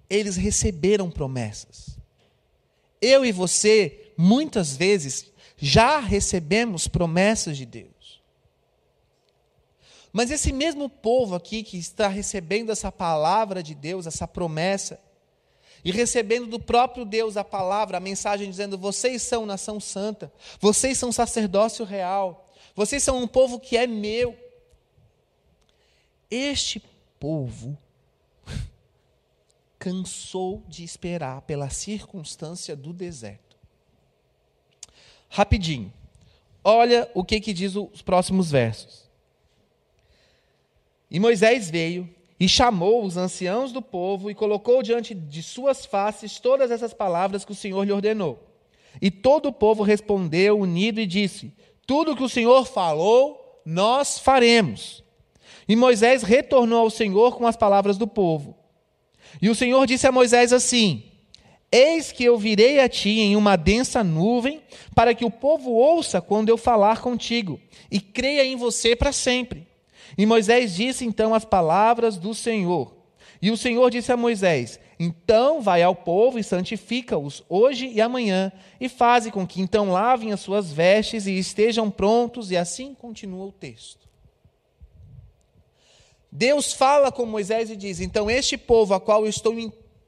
eles 0.09 0.37
receberam 0.37 1.11
promessas. 1.11 1.99
Eu 3.01 3.25
e 3.25 3.33
você, 3.33 4.13
muitas 4.17 4.77
vezes, 4.77 5.31
já 5.57 5.99
recebemos 5.99 6.89
promessas 6.89 7.57
de 7.57 7.67
Deus. 7.67 8.21
Mas 10.13 10.31
esse 10.31 10.53
mesmo 10.53 10.89
povo 10.89 11.35
aqui 11.35 11.63
que 11.63 11.79
está 11.79 12.07
recebendo 12.07 12.71
essa 12.71 12.93
palavra 12.93 13.63
de 13.63 13.75
Deus, 13.75 14.07
essa 14.07 14.29
promessa, 14.29 15.01
e 15.85 15.91
recebendo 15.91 16.47
do 16.47 16.61
próprio 16.61 17.05
Deus 17.05 17.37
a 17.37 17.43
palavra, 17.43 17.97
a 17.97 18.01
mensagem 18.01 18.49
dizendo: 18.49 18.77
vocês 18.77 19.23
são 19.23 19.47
nação 19.47 19.81
santa, 19.81 20.33
vocês 20.61 20.99
são 20.99 21.11
sacerdócio 21.11 21.85
real, 21.85 22.42
vocês 22.75 23.03
são 23.03 23.19
um 23.23 23.27
povo 23.27 23.61
que 23.61 23.77
é 23.77 23.87
meu. 23.87 24.37
Este 26.31 26.83
povo 27.21 27.77
cansou 29.79 30.63
de 30.67 30.83
esperar 30.83 31.43
pela 31.43 31.69
circunstância 31.69 32.75
do 32.75 32.93
deserto. 32.93 33.57
Rapidinho. 35.29 35.93
Olha 36.65 37.11
o 37.15 37.25
que, 37.25 37.41
que 37.41 37.53
diz 37.53 37.75
os 37.75 38.03
próximos 38.03 38.51
versos. 38.51 39.11
E 41.11 41.21
Moisés 41.21 41.69
veio 41.69 42.09
e 42.41 42.49
chamou 42.49 43.05
os 43.05 43.17
anciãos 43.17 43.73
do 43.73 43.83
povo 43.83 44.31
e 44.31 44.35
colocou 44.35 44.83
diante 44.83 45.15
de 45.15 45.43
suas 45.43 45.85
faces 45.85 46.41
todas 46.41 46.71
essas 46.71 46.95
palavras 46.95 47.45
que 47.45 47.53
o 47.53 47.55
Senhor 47.55 47.85
lhe 47.85 47.93
ordenou. 47.93 48.49
E 49.01 49.11
todo 49.11 49.47
o 49.47 49.53
povo 49.53 49.83
respondeu 49.83 50.59
unido 50.59 51.01
e 51.01 51.07
disse: 51.07 51.53
Tudo 51.93 52.17
que 52.17 52.23
o 52.23 52.29
Senhor 52.29 52.65
falou, 52.65 53.61
nós 53.67 54.19
faremos. 54.19 55.05
E 55.69 55.77
Moisés 55.77 56.23
retornou 56.23 56.79
ao 56.79 56.89
Senhor 56.89 57.37
com 57.37 57.47
as 57.47 57.55
palavras 57.55 57.99
do 57.99 58.07
povo. 58.07 58.57
E 59.43 59.51
o 59.51 59.55
Senhor 59.55 59.87
disse 59.87 60.07
a 60.07 60.11
Moisés 60.11 60.55
assim: 60.55 61.03
Eis 61.71 62.11
que 62.11 62.25
eu 62.25 62.39
virei 62.39 62.81
a 62.81 62.89
ti 62.89 63.21
em 63.21 63.37
uma 63.37 63.57
densa 63.57 64.03
nuvem, 64.03 64.63
para 64.95 65.13
que 65.13 65.23
o 65.23 65.31
povo 65.31 65.71
ouça 65.73 66.19
quando 66.23 66.49
eu 66.49 66.57
falar 66.57 67.03
contigo, 67.03 67.61
e 67.91 68.01
creia 68.01 68.43
em 68.43 68.57
você 68.57 68.97
para 68.97 69.13
sempre. 69.13 69.69
E 70.17 70.25
Moisés 70.25 70.75
disse 70.75 71.05
então 71.05 71.35
as 71.35 71.45
palavras 71.45 72.17
do 72.17 72.33
Senhor. 72.33 72.97
E 73.43 73.51
o 73.51 73.57
Senhor 73.59 73.91
disse 73.91 74.11
a 74.11 74.17
Moisés: 74.17 74.81
Então 75.05 75.61
vai 75.61 75.83
ao 75.83 75.97
povo 75.97 76.39
e 76.39 76.45
santifica-os 76.45 77.43
hoje 77.49 77.89
e 77.89 78.01
amanhã, 78.01 78.53
e 78.81 78.89
faze 78.89 79.33
com 79.33 79.45
que 79.45 79.61
então 79.61 79.91
lavem 79.91 80.31
as 80.31 80.39
suas 80.39 80.73
vestes 80.73 81.27
e 81.27 81.37
estejam 81.37 81.91
prontos, 81.91 82.53
e 82.53 82.57
assim 82.57 82.95
continua 82.95 83.47
o 83.47 83.51
texto. 83.51 84.09
Deus 86.31 86.73
fala 86.73 87.11
com 87.11 87.27
Moisés 87.27 87.69
e 87.69 87.75
diz: 87.75 87.99
Então, 87.99 88.31
este 88.31 88.57
povo 88.57 88.95
a 88.95 89.01
qual 89.01 89.25
eu 89.25 89.29
estou 89.29 89.53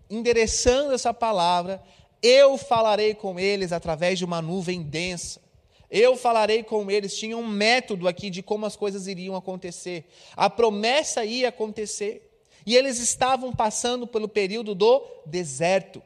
endereçando 0.09 0.93
essa 0.93 1.13
palavra, 1.13 1.83
eu 2.23 2.57
falarei 2.57 3.15
com 3.15 3.37
eles 3.37 3.73
através 3.73 4.17
de 4.17 4.25
uma 4.25 4.41
nuvem 4.41 4.81
densa. 4.81 5.43
Eu 5.91 6.17
falarei 6.17 6.63
com 6.63 6.89
eles. 6.89 7.19
Tinha 7.19 7.37
um 7.37 7.49
método 7.49 8.07
aqui 8.07 8.31
de 8.31 8.45
como 8.45 8.65
as 8.65 8.77
coisas 8.77 9.09
iriam 9.09 9.35
acontecer. 9.35 10.05
A 10.37 10.49
promessa 10.49 11.25
ia 11.25 11.49
acontecer. 11.49 12.24
E 12.67 12.77
eles 12.77 12.99
estavam 12.99 13.53
passando 13.53 14.07
pelo 14.07 14.29
período 14.29 14.75
do 14.75 15.05
deserto. 15.27 16.03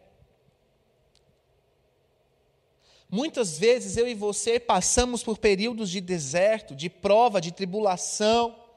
Muitas 3.11 3.59
vezes 3.59 3.97
eu 3.97 4.07
e 4.07 4.15
você 4.15 4.61
passamos 4.61 5.23
por 5.23 5.39
períodos 5.39 5.89
de 5.91 6.01
deserto, 6.01 6.75
de 6.75 6.91
prova, 6.91 7.41
de 7.41 7.53
tribulação 7.53 8.68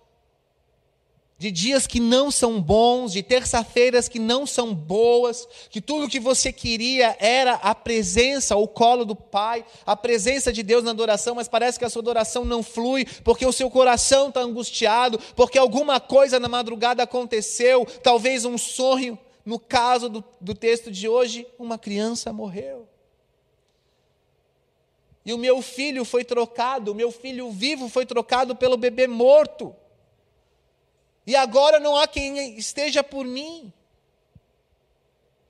de 1.42 1.50
dias 1.50 1.88
que 1.88 2.00
não 2.00 2.30
são 2.30 2.62
bons, 2.62 3.14
de 3.14 3.24
terça-feiras 3.24 4.08
que 4.08 4.20
não 4.20 4.46
são 4.46 4.76
boas, 4.76 5.48
que 5.72 5.82
tudo 5.82 6.08
que 6.08 6.20
você 6.20 6.54
queria 6.54 7.18
era 7.20 7.54
a 7.54 7.74
presença, 7.74 8.56
o 8.56 8.68
colo 8.68 9.04
do 9.04 9.16
Pai, 9.16 9.66
a 9.84 9.96
presença 9.96 10.54
de 10.54 10.62
Deus 10.62 10.84
na 10.84 10.92
adoração, 10.92 11.34
mas 11.34 11.48
parece 11.48 11.80
que 11.80 11.86
a 11.86 11.90
sua 11.90 12.04
adoração 12.04 12.46
não 12.46 12.62
flui, 12.62 13.06
porque 13.24 13.44
o 13.44 13.52
seu 13.52 13.72
coração 13.72 14.28
está 14.28 14.42
angustiado, 14.42 15.20
porque 15.36 15.58
alguma 15.58 16.00
coisa 16.00 16.40
na 16.40 16.48
madrugada 16.48 17.02
aconteceu, 17.02 17.88
talvez 18.04 18.46
um 18.46 18.56
sonho. 18.56 19.18
No 19.44 19.58
caso 19.58 20.10
do, 20.10 20.24
do 20.40 20.54
texto 20.54 20.92
de 20.92 21.10
hoje, 21.10 21.48
uma 21.58 21.80
criança 21.80 22.32
morreu. 22.32 22.88
E 25.26 25.34
o 25.34 25.40
meu 25.40 25.60
filho 25.64 26.06
foi 26.06 26.24
trocado, 26.24 26.92
o 26.92 26.96
meu 26.96 27.12
filho 27.12 27.50
vivo 27.50 27.90
foi 27.90 28.06
trocado 28.06 28.56
pelo 28.56 28.78
bebê 28.78 29.08
morto. 29.08 29.76
E 31.32 31.36
agora 31.38 31.80
não 31.80 31.96
há 31.96 32.06
quem 32.10 32.58
esteja 32.58 33.02
por 33.02 33.24
mim. 33.24 33.72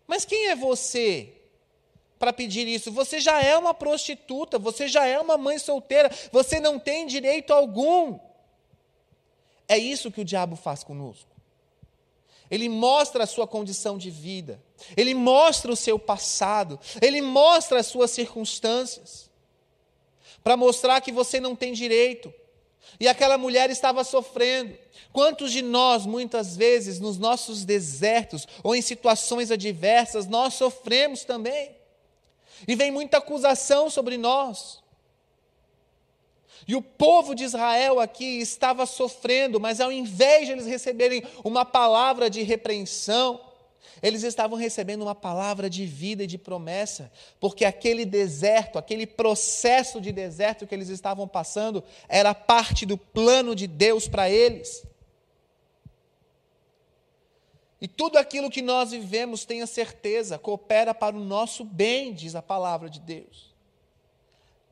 Mas 0.06 0.24
quem 0.24 0.50
é 0.50 0.56
você 0.56 1.34
para 2.20 2.32
pedir 2.32 2.68
isso? 2.68 2.92
Você 2.92 3.20
já 3.20 3.42
é 3.42 3.58
uma 3.58 3.74
prostituta, 3.74 4.60
você 4.60 4.88
já 4.88 5.08
é 5.08 5.20
uma 5.20 5.40
mãe 5.40 5.58
solteira, 5.58 6.12
você 6.32 6.60
não 6.60 6.78
tem 6.78 7.08
direito 7.08 7.52
algum. 7.52 8.20
É 9.68 9.76
isso 9.76 10.12
que 10.12 10.22
o 10.22 10.26
diabo 10.26 10.56
faz 10.56 10.84
conosco. 10.84 11.32
Ele 12.52 12.70
mostra 12.70 13.24
a 13.24 13.28
sua 13.28 13.48
condição 13.48 13.98
de 13.98 14.12
vida, 14.12 14.62
ele 14.96 15.16
mostra 15.16 15.72
o 15.72 15.76
seu 15.76 15.98
passado, 15.98 16.80
ele 17.02 17.24
mostra 17.24 17.80
as 17.80 17.88
suas 17.88 18.12
circunstâncias, 18.12 19.32
para 20.44 20.56
mostrar 20.56 21.02
que 21.02 21.12
você 21.12 21.40
não 21.40 21.56
tem 21.56 21.74
direito, 21.74 22.32
e 23.00 23.08
aquela 23.08 23.38
mulher 23.38 23.70
estava 23.70 24.04
sofrendo. 24.04 24.78
Quantos 25.12 25.52
de 25.52 25.62
nós, 25.62 26.06
muitas 26.06 26.56
vezes, 26.56 27.00
nos 27.00 27.18
nossos 27.18 27.66
desertos 27.66 28.48
ou 28.64 28.76
em 28.76 28.82
situações 28.82 29.52
adversas, 29.52 30.28
nós 30.28 30.54
sofremos 30.54 31.24
também? 31.24 31.76
E 32.68 32.76
vem 32.76 32.92
muita 32.92 33.18
acusação 33.18 33.90
sobre 33.90 34.18
nós. 34.18 34.82
E 36.68 36.76
o 36.76 36.82
povo 36.82 37.34
de 37.34 37.44
Israel 37.44 38.00
aqui 38.00 38.40
estava 38.40 38.86
sofrendo, 38.86 39.60
mas 39.60 39.82
ao 39.82 39.92
invés 39.92 40.46
de 40.46 40.54
eles 40.54 40.68
receberem 40.68 41.24
uma 41.44 41.66
palavra 41.66 42.30
de 42.30 42.44
repreensão, 42.44 43.42
eles 44.02 44.24
estavam 44.24 44.58
recebendo 44.58 45.04
uma 45.04 45.14
palavra 45.14 45.70
de 45.70 45.86
vida 45.86 46.24
e 46.24 46.28
de 46.28 46.38
promessa, 46.38 47.12
porque 47.40 47.64
aquele 47.64 48.06
deserto, 48.06 48.80
aquele 48.80 49.06
processo 49.06 50.02
de 50.02 50.12
deserto 50.12 50.66
que 50.66 50.74
eles 50.74 50.90
estavam 50.90 51.28
passando, 51.28 51.84
era 52.10 52.34
parte 52.34 52.86
do 52.86 52.98
plano 52.98 53.56
de 53.56 53.68
Deus 53.68 54.08
para 54.08 54.30
eles. 54.30 54.84
E 57.80 57.88
tudo 57.88 58.18
aquilo 58.18 58.50
que 58.50 58.62
nós 58.62 58.92
vivemos, 58.92 59.46
tenha 59.46 59.66
certeza, 59.66 60.38
coopera 60.38 60.94
para 60.94 61.16
o 61.16 61.24
nosso 61.24 61.64
bem, 61.64 62.14
diz 62.14 62.36
a 62.36 62.42
palavra 62.42 62.90
de 62.90 63.00
Deus. 63.00 63.52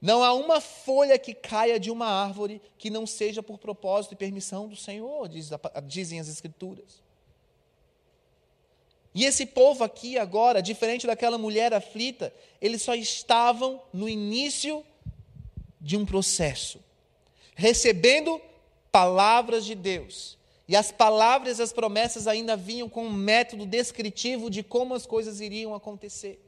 Não 0.02 0.24
há 0.24 0.34
uma 0.34 0.62
folha 0.62 1.20
que 1.20 1.34
caia 1.34 1.80
de 1.80 1.92
uma 1.92 2.06
árvore 2.06 2.62
que 2.78 2.90
não 2.90 3.06
seja 3.06 3.44
por 3.44 3.58
propósito 3.58 4.14
e 4.14 4.18
permissão 4.18 4.68
do 4.68 4.76
Senhor, 4.76 5.28
diz, 5.28 5.50
dizem 5.86 6.20
as 6.20 6.30
Escrituras. 6.30 7.09
E 9.14 9.26
esse 9.26 9.46
povo 9.46 9.84
aqui 9.84 10.18
agora, 10.18 10.62
diferente 10.62 11.08
daquela 11.08 11.38
mulher 11.38 11.74
aflita, 11.74 12.34
eles 12.62 12.82
só 12.82 12.94
estavam 12.94 13.82
no 13.92 14.08
início 14.08 14.84
de 15.82 15.98
um 15.98 16.06
processo, 16.06 16.80
recebendo 17.56 18.40
palavras 18.92 19.66
de 19.66 19.76
Deus. 19.76 20.38
E 20.68 20.76
as 20.76 20.92
palavras 20.92 21.58
e 21.58 21.64
as 21.64 21.74
promessas 21.74 22.28
ainda 22.28 22.56
vinham 22.56 22.88
com 22.88 23.06
um 23.06 23.12
método 23.12 23.66
descritivo 23.66 24.52
de 24.52 24.62
como 24.62 24.94
as 24.94 25.06
coisas 25.06 25.42
iriam 25.42 25.74
acontecer. 25.74 26.40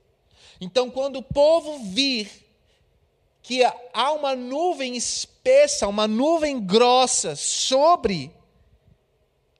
Então, 0.59 0.91
quando 0.91 1.17
o 1.17 1.23
povo 1.23 1.79
vir 1.79 2.29
que 3.41 3.63
há 3.63 4.11
uma 4.11 4.35
nuvem 4.35 4.95
espessa, 4.95 5.87
uma 5.87 6.07
nuvem 6.07 6.59
grossa 6.59 7.35
sobre 7.35 8.31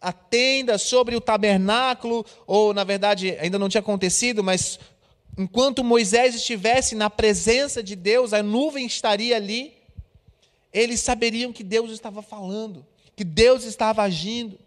a 0.01 0.11
tenda, 0.11 0.79
sobre 0.79 1.15
o 1.15 1.21
tabernáculo, 1.21 2.25
ou 2.47 2.73
na 2.73 2.83
verdade 2.83 3.37
ainda 3.39 3.59
não 3.59 3.69
tinha 3.69 3.81
acontecido, 3.81 4.43
mas 4.43 4.79
enquanto 5.37 5.83
Moisés 5.83 6.33
estivesse 6.33 6.95
na 6.95 7.09
presença 7.09 7.83
de 7.83 7.95
Deus, 7.95 8.33
a 8.33 8.41
nuvem 8.41 8.85
estaria 8.85 9.35
ali, 9.35 9.77
eles 10.73 11.01
saberiam 11.01 11.53
que 11.53 11.63
Deus 11.63 11.91
estava 11.91 12.23
falando, 12.23 12.85
que 13.15 13.23
Deus 13.23 13.63
estava 13.63 14.01
agindo. 14.01 14.57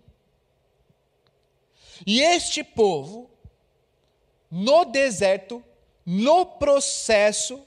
E 2.06 2.20
este 2.20 2.62
povo, 2.62 3.28
no 4.48 4.84
deserto, 4.84 5.64
no 6.06 6.46
processo, 6.46 7.60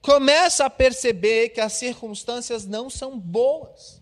começa 0.00 0.64
a 0.64 0.70
perceber 0.70 1.50
que 1.50 1.60
as 1.60 1.74
circunstâncias 1.74 2.66
não 2.66 2.90
são 2.90 3.16
boas 3.16 4.01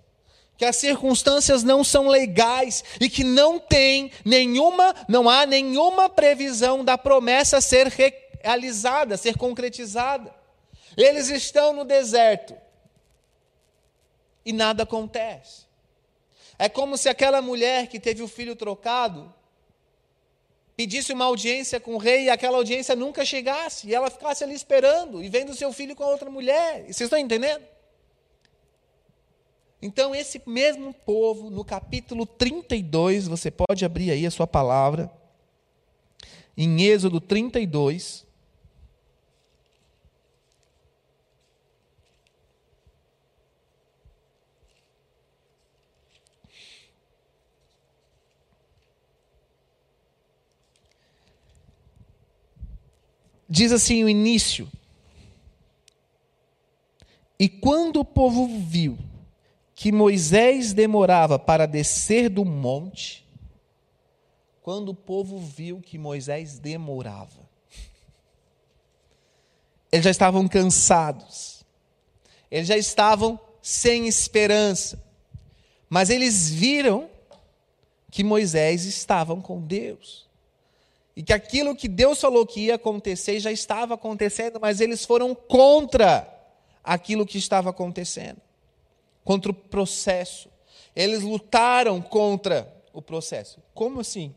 que 0.61 0.65
as 0.67 0.77
circunstâncias 0.77 1.65
não 1.65 1.83
são 1.83 2.07
legais 2.07 2.85
e 3.01 3.09
que 3.09 3.25
não 3.25 3.59
tem 3.59 4.13
nenhuma, 4.23 4.95
não 5.09 5.27
há 5.27 5.47
nenhuma 5.47 6.07
previsão 6.07 6.85
da 6.85 6.99
promessa 6.99 7.63
ser 7.63 7.87
realizada, 7.87 9.17
ser 9.17 9.39
concretizada. 9.39 10.31
Eles 10.99 11.31
estão 11.31 11.73
no 11.73 11.83
deserto 11.83 12.55
e 14.45 14.53
nada 14.53 14.83
acontece. 14.83 15.63
É 16.59 16.69
como 16.69 16.99
se 16.99 17.09
aquela 17.09 17.41
mulher 17.41 17.87
que 17.87 17.99
teve 17.99 18.23
o 18.23 18.29
filho 18.29 18.55
trocado 18.55 19.33
pedisse 20.77 21.11
uma 21.15 21.25
audiência 21.25 21.81
com 21.81 21.95
o 21.95 21.99
rei 21.99 22.25
e 22.25 22.31
aquela 22.31 22.59
audiência 22.59 22.95
nunca 22.95 23.25
chegasse, 23.25 23.89
e 23.89 23.95
ela 23.95 24.11
ficasse 24.11 24.45
ali 24.45 24.55
esperando 24.55 25.25
e 25.25 25.29
vendo 25.31 25.55
seu 25.55 25.73
filho 25.73 25.97
com 25.97 26.05
a 26.05 26.09
outra 26.09 26.29
mulher. 26.29 26.83
Vocês 26.83 27.01
estão 27.01 27.19
entendendo? 27.19 27.65
Então, 29.83 30.15
esse 30.15 30.43
mesmo 30.47 30.93
povo, 30.93 31.49
no 31.49 31.65
capítulo 31.65 32.27
32, 32.27 33.27
você 33.27 33.51
pode 33.51 33.83
abrir 33.85 34.11
aí 34.11 34.27
a 34.27 34.31
sua 34.31 34.47
palavra, 34.47 35.11
em 36.57 36.83
Êxodo 36.83 37.19
32. 37.19 38.27
Diz 53.49 53.73
assim 53.73 54.05
o 54.05 54.09
início. 54.09 54.69
E 57.39 57.49
quando 57.49 58.01
o 58.01 58.05
povo 58.05 58.47
viu 58.47 58.99
que 59.81 59.91
Moisés 59.91 60.75
demorava 60.75 61.39
para 61.39 61.65
descer 61.65 62.29
do 62.29 62.45
monte, 62.45 63.27
quando 64.61 64.91
o 64.91 64.95
povo 64.95 65.39
viu 65.39 65.81
que 65.81 65.97
Moisés 65.97 66.59
demorava. 66.59 67.49
Eles 69.91 70.05
já 70.05 70.11
estavam 70.11 70.47
cansados, 70.47 71.65
eles 72.51 72.69
já 72.69 72.77
estavam 72.77 73.41
sem 73.63 74.07
esperança, 74.07 75.03
mas 75.89 76.11
eles 76.11 76.51
viram 76.51 77.09
que 78.11 78.23
Moisés 78.23 78.85
estava 78.85 79.35
com 79.35 79.63
Deus. 79.63 80.29
E 81.17 81.23
que 81.23 81.33
aquilo 81.33 81.75
que 81.75 81.89
Deus 81.89 82.21
falou 82.21 82.47
que 82.47 82.67
ia 82.67 82.75
acontecer 82.75 83.41
já 83.41 83.51
estava 83.51 83.95
acontecendo, 83.95 84.61
mas 84.61 84.79
eles 84.79 85.07
foram 85.07 85.35
contra 85.35 86.29
aquilo 86.85 87.25
que 87.25 87.39
estava 87.39 87.71
acontecendo 87.71 88.43
contra 89.25 89.51
o 89.51 89.55
processo. 89.55 90.51
Eles 90.95 91.23
lutaram 91.23 92.01
contra 92.01 92.73
o 92.93 93.01
processo. 93.01 93.63
Como 93.75 94.01
assim? 94.01 94.35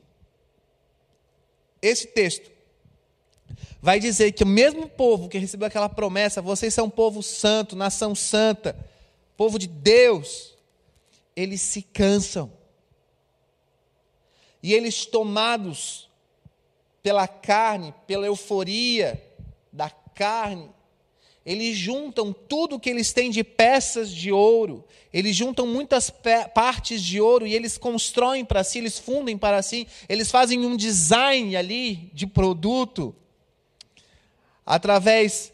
Esse 1.81 2.07
texto 2.07 2.51
vai 3.81 3.99
dizer 3.99 4.31
que 4.31 4.43
o 4.43 4.47
mesmo 4.47 4.87
povo 4.87 5.27
que 5.27 5.37
recebeu 5.37 5.67
aquela 5.67 5.89
promessa, 5.89 6.41
vocês 6.41 6.73
são 6.73 6.89
povo 6.89 7.21
santo, 7.21 7.75
nação 7.75 8.15
santa, 8.15 8.77
povo 9.35 9.59
de 9.59 9.67
Deus, 9.67 10.55
eles 11.35 11.61
se 11.61 11.81
cansam. 11.81 12.51
E 14.61 14.73
eles 14.73 15.05
tomados 15.05 16.09
pela 17.01 17.27
carne, 17.27 17.93
pela 18.07 18.25
euforia 18.25 19.21
da 19.71 19.89
carne, 19.89 20.69
eles 21.45 21.77
juntam 21.77 22.31
tudo 22.31 22.79
que 22.79 22.89
eles 22.89 23.11
têm 23.11 23.29
de 23.29 23.43
peças 23.43 24.09
de 24.09 24.31
ouro, 24.31 24.83
eles 25.11 25.35
juntam 25.35 25.67
muitas 25.67 26.09
partes 26.53 27.01
de 27.03 27.19
ouro 27.19 27.45
e 27.45 27.53
eles 27.53 27.77
constroem 27.77 28.45
para 28.45 28.63
si, 28.63 28.77
eles 28.77 28.97
fundem 28.97 29.37
para 29.37 29.61
si, 29.61 29.87
eles 30.07 30.31
fazem 30.31 30.65
um 30.65 30.77
design 30.77 31.55
ali 31.55 32.09
de 32.13 32.25
produto 32.25 33.13
através 34.65 35.51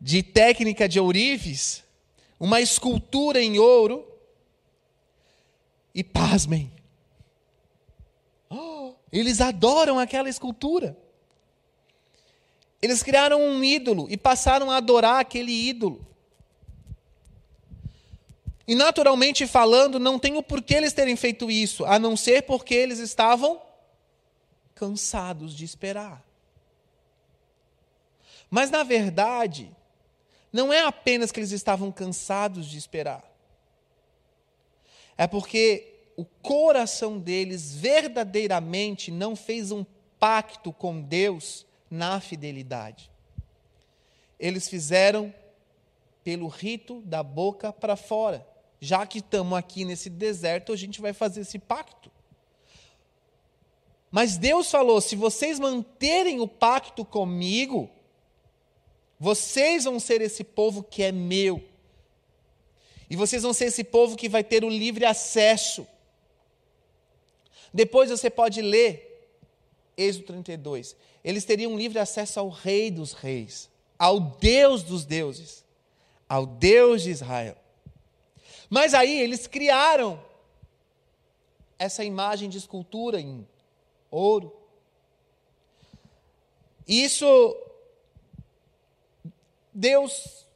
de 0.00 0.22
técnica 0.22 0.88
de 0.88 0.98
ourives, 0.98 1.84
uma 2.40 2.60
escultura 2.60 3.42
em 3.42 3.58
ouro. 3.58 4.06
E 5.94 6.04
pasmem, 6.04 6.70
eles 9.12 9.40
adoram 9.40 9.98
aquela 9.98 10.28
escultura. 10.28 10.96
Eles 12.80 13.02
criaram 13.02 13.40
um 13.40 13.64
ídolo 13.64 14.06
e 14.10 14.16
passaram 14.16 14.70
a 14.70 14.76
adorar 14.76 15.20
aquele 15.20 15.52
ídolo. 15.52 16.06
E 18.68 18.74
naturalmente 18.74 19.46
falando, 19.46 19.98
não 19.98 20.18
tem 20.18 20.36
o 20.36 20.42
porquê 20.42 20.74
eles 20.74 20.92
terem 20.92 21.16
feito 21.16 21.50
isso, 21.50 21.84
a 21.84 21.98
não 21.98 22.16
ser 22.16 22.42
porque 22.42 22.74
eles 22.74 22.98
estavam 22.98 23.62
cansados 24.74 25.54
de 25.54 25.64
esperar. 25.64 26.24
Mas 28.50 28.70
na 28.70 28.82
verdade, 28.82 29.70
não 30.52 30.72
é 30.72 30.82
apenas 30.82 31.30
que 31.30 31.40
eles 31.40 31.52
estavam 31.52 31.92
cansados 31.92 32.66
de 32.66 32.76
esperar. 32.76 33.24
É 35.16 35.26
porque 35.26 35.94
o 36.16 36.24
coração 36.24 37.18
deles 37.18 37.74
verdadeiramente 37.74 39.10
não 39.10 39.36
fez 39.36 39.70
um 39.70 39.84
pacto 40.18 40.72
com 40.72 41.00
Deus 41.00 41.65
na 41.90 42.20
fidelidade. 42.20 43.10
Eles 44.38 44.68
fizeram 44.68 45.32
pelo 46.22 46.48
rito 46.48 47.00
da 47.02 47.22
boca 47.22 47.72
para 47.72 47.96
fora. 47.96 48.46
Já 48.80 49.06
que 49.06 49.18
estamos 49.18 49.56
aqui 49.56 49.84
nesse 49.84 50.10
deserto, 50.10 50.72
a 50.72 50.76
gente 50.76 51.00
vai 51.00 51.12
fazer 51.12 51.42
esse 51.42 51.58
pacto. 51.58 52.10
Mas 54.10 54.36
Deus 54.36 54.70
falou: 54.70 55.00
se 55.00 55.16
vocês 55.16 55.58
manterem 55.58 56.40
o 56.40 56.48
pacto 56.48 57.04
comigo, 57.04 57.90
vocês 59.18 59.84
vão 59.84 59.98
ser 59.98 60.20
esse 60.20 60.44
povo 60.44 60.82
que 60.82 61.02
é 61.02 61.12
meu. 61.12 61.62
E 63.08 63.16
vocês 63.16 63.42
vão 63.42 63.52
ser 63.52 63.66
esse 63.66 63.84
povo 63.84 64.16
que 64.16 64.28
vai 64.28 64.42
ter 64.42 64.64
o 64.64 64.68
livre 64.68 65.04
acesso. 65.04 65.86
Depois 67.72 68.10
você 68.10 68.28
pode 68.28 68.60
ler 68.60 69.06
Êxodo 69.96 70.26
32. 70.26 70.96
Eles 71.26 71.44
teriam 71.44 71.76
livre 71.76 71.98
acesso 71.98 72.38
ao 72.38 72.48
Rei 72.48 72.88
dos 72.88 73.12
Reis, 73.12 73.68
ao 73.98 74.20
Deus 74.20 74.84
dos 74.84 75.04
deuses, 75.04 75.64
ao 76.28 76.46
Deus 76.46 77.02
de 77.02 77.10
Israel. 77.10 77.56
Mas 78.70 78.94
aí 78.94 79.20
eles 79.20 79.48
criaram 79.48 80.22
essa 81.76 82.04
imagem 82.04 82.48
de 82.48 82.58
escultura 82.58 83.20
em 83.20 83.44
ouro. 84.08 84.56
Isso 86.86 87.26
Deus 89.74 90.46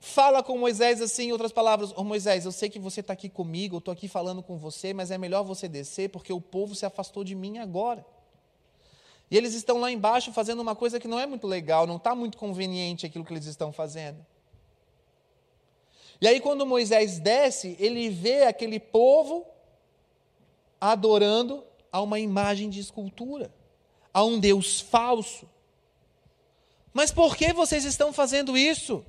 fala 0.00 0.42
com 0.42 0.56
Moisés 0.56 1.02
assim, 1.02 1.24
em 1.24 1.32
outras 1.32 1.52
palavras, 1.52 1.92
oh, 1.94 2.02
Moisés, 2.02 2.46
eu 2.46 2.52
sei 2.52 2.70
que 2.70 2.78
você 2.78 3.00
está 3.00 3.12
aqui 3.12 3.28
comigo, 3.28 3.76
eu 3.76 3.78
estou 3.78 3.92
aqui 3.92 4.08
falando 4.08 4.42
com 4.42 4.56
você, 4.56 4.94
mas 4.94 5.10
é 5.10 5.18
melhor 5.18 5.42
você 5.42 5.68
descer, 5.68 6.08
porque 6.08 6.32
o 6.32 6.40
povo 6.40 6.74
se 6.74 6.86
afastou 6.86 7.22
de 7.22 7.34
mim 7.34 7.58
agora. 7.58 8.06
E 9.30 9.36
eles 9.36 9.54
estão 9.54 9.78
lá 9.78 9.90
embaixo 9.90 10.32
fazendo 10.32 10.60
uma 10.60 10.74
coisa 10.74 10.98
que 10.98 11.08
não 11.08 11.20
é 11.20 11.26
muito 11.26 11.46
legal, 11.46 11.86
não 11.86 11.96
está 11.96 12.14
muito 12.14 12.38
conveniente 12.38 13.04
aquilo 13.04 13.24
que 13.24 13.32
eles 13.32 13.46
estão 13.46 13.72
fazendo. 13.72 14.24
E 16.20 16.26
aí, 16.26 16.40
quando 16.40 16.66
Moisés 16.66 17.18
desce, 17.18 17.76
ele 17.78 18.08
vê 18.08 18.44
aquele 18.44 18.80
povo 18.80 19.46
adorando 20.80 21.64
a 21.92 22.00
uma 22.00 22.18
imagem 22.18 22.68
de 22.68 22.80
escultura, 22.80 23.52
a 24.12 24.24
um 24.24 24.38
Deus 24.38 24.80
falso. 24.80 25.48
Mas 26.92 27.12
por 27.12 27.36
que 27.36 27.52
vocês 27.52 27.84
estão 27.84 28.12
fazendo 28.12 28.56
isso? 28.56 29.04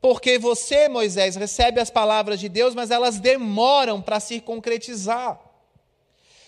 Porque 0.00 0.38
você, 0.38 0.88
Moisés, 0.88 1.34
recebe 1.34 1.80
as 1.80 1.90
palavras 1.90 2.38
de 2.38 2.48
Deus, 2.48 2.74
mas 2.74 2.90
elas 2.90 3.18
demoram 3.18 4.00
para 4.00 4.20
se 4.20 4.40
concretizar. 4.40 5.40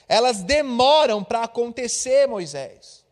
Elas 0.09 0.42
demoram 0.42 1.23
para 1.23 1.42
acontecer, 1.42 2.27
Moisés. 2.27 3.05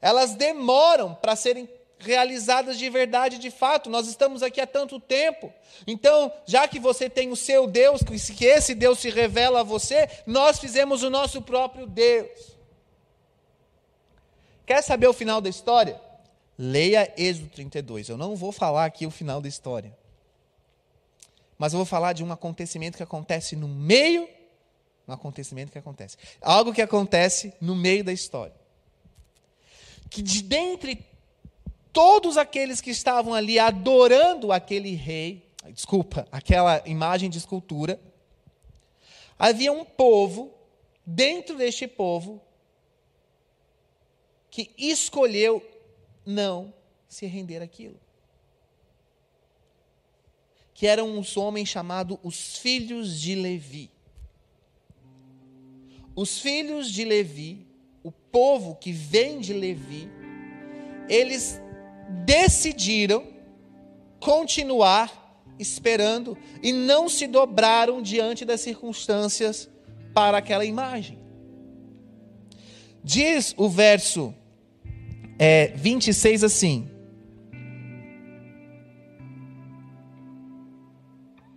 Elas 0.00 0.34
demoram 0.34 1.14
para 1.14 1.34
serem 1.34 1.68
realizadas 1.98 2.78
de 2.78 2.88
verdade, 2.90 3.38
de 3.38 3.50
fato. 3.50 3.88
Nós 3.88 4.06
estamos 4.06 4.42
aqui 4.42 4.60
há 4.60 4.66
tanto 4.66 4.98
tempo. 4.98 5.52
Então, 5.86 6.32
já 6.46 6.66
que 6.68 6.78
você 6.78 7.08
tem 7.08 7.30
o 7.30 7.36
seu 7.36 7.66
Deus, 7.66 8.02
que 8.02 8.44
esse 8.44 8.74
Deus 8.74 8.98
se 8.98 9.10
revela 9.10 9.60
a 9.60 9.64
você, 9.64 10.08
nós 10.26 10.58
fizemos 10.58 11.02
o 11.02 11.10
nosso 11.10 11.40
próprio 11.42 11.86
Deus. 11.86 12.56
Quer 14.66 14.82
saber 14.82 15.08
o 15.08 15.12
final 15.12 15.40
da 15.40 15.48
história? 15.48 16.00
Leia 16.58 17.12
Êxodo 17.16 17.48
32. 17.48 18.08
Eu 18.08 18.16
não 18.16 18.36
vou 18.36 18.52
falar 18.52 18.84
aqui 18.84 19.06
o 19.06 19.10
final 19.10 19.40
da 19.40 19.48
história. 19.48 19.96
Mas 21.58 21.72
eu 21.72 21.78
vou 21.78 21.86
falar 21.86 22.12
de 22.12 22.24
um 22.24 22.32
acontecimento 22.32 22.96
que 22.96 23.02
acontece 23.02 23.56
no 23.56 23.68
meio 23.68 24.28
um 25.10 25.14
acontecimento 25.14 25.72
que 25.72 25.78
acontece. 25.78 26.16
Algo 26.40 26.72
que 26.72 26.82
acontece 26.82 27.52
no 27.60 27.74
meio 27.74 28.02
da 28.02 28.12
história. 28.12 28.54
Que 30.08 30.22
de 30.22 30.42
dentre 30.42 31.04
todos 31.92 32.36
aqueles 32.36 32.80
que 32.80 32.90
estavam 32.90 33.34
ali 33.34 33.58
adorando 33.58 34.52
aquele 34.52 34.94
rei, 34.94 35.44
desculpa, 35.72 36.26
aquela 36.30 36.82
imagem 36.86 37.28
de 37.28 37.38
escultura, 37.38 38.00
havia 39.38 39.72
um 39.72 39.84
povo, 39.84 40.52
dentro 41.04 41.56
deste 41.56 41.86
povo, 41.86 42.40
que 44.50 44.70
escolheu 44.76 45.64
não 46.24 46.72
se 47.08 47.26
render 47.26 47.62
àquilo. 47.62 47.98
Que 50.74 50.86
eram 50.86 51.18
os 51.18 51.36
homens 51.36 51.68
chamados 51.68 52.18
os 52.22 52.58
filhos 52.58 53.20
de 53.20 53.34
Levi. 53.34 53.90
Os 56.20 56.38
filhos 56.38 56.90
de 56.90 57.02
Levi, 57.02 57.66
o 58.04 58.12
povo 58.12 58.74
que 58.74 58.92
vem 58.92 59.40
de 59.40 59.54
Levi, 59.54 60.06
eles 61.08 61.58
decidiram 62.26 63.26
continuar 64.20 65.48
esperando 65.58 66.36
e 66.62 66.74
não 66.74 67.08
se 67.08 67.26
dobraram 67.26 68.02
diante 68.02 68.44
das 68.44 68.60
circunstâncias 68.60 69.70
para 70.12 70.36
aquela 70.36 70.66
imagem. 70.66 71.18
Diz 73.02 73.54
o 73.56 73.66
verso 73.66 74.34
é, 75.38 75.68
26 75.68 76.44
assim. 76.44 76.90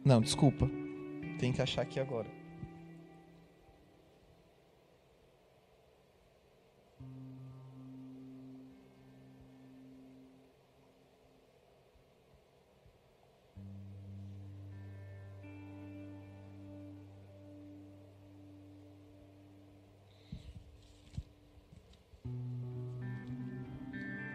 Não, 0.06 0.21
desculpa. 0.21 0.71
Tem 1.38 1.52
que 1.52 1.62
achar 1.62 1.82
aqui 1.82 1.99
agora. 1.99 2.42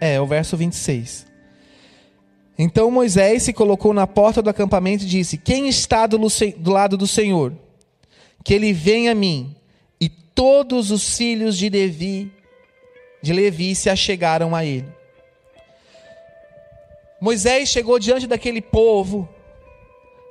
É, 0.01 0.21
o 0.21 0.27
verso 0.27 0.57
26. 0.57 1.27
Então 2.59 2.91
Moisés 2.91 3.45
se 3.45 3.53
colocou 3.53 3.95
na 3.95 4.07
porta 4.07 4.43
do 4.43 4.51
acampamento 4.51 5.05
e 5.05 5.07
disse: 5.07 5.39
Quem 5.39 5.69
está 5.69 6.07
do, 6.07 6.19
do 6.57 6.71
lado 6.73 6.97
do 6.97 7.07
Senhor? 7.07 7.53
Que 8.43 8.55
ele 8.55 8.73
venha 8.73 9.13
a 9.13 9.15
mim. 9.15 9.55
E 10.01 10.09
todos 10.09 10.91
os 10.91 11.17
filhos 11.17 11.57
de 11.57 11.69
Levi, 11.69 12.33
de 13.23 13.33
Levi 13.33 13.75
se 13.75 13.89
achegaram 13.89 14.55
a 14.57 14.65
ele. 14.65 14.89
Moisés 17.21 17.69
chegou 17.69 17.99
diante 17.99 18.27
daquele 18.27 18.61
povo 18.61 19.29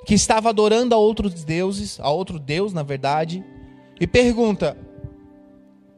que 0.06 0.14
estava 0.14 0.50
adorando 0.50 0.96
a 0.96 0.98
outros 0.98 1.44
deuses, 1.44 2.00
a 2.00 2.10
outro 2.10 2.40
Deus, 2.40 2.74
na 2.74 2.84
verdade, 2.84 3.44
e 4.00 4.06
pergunta: 4.06 4.78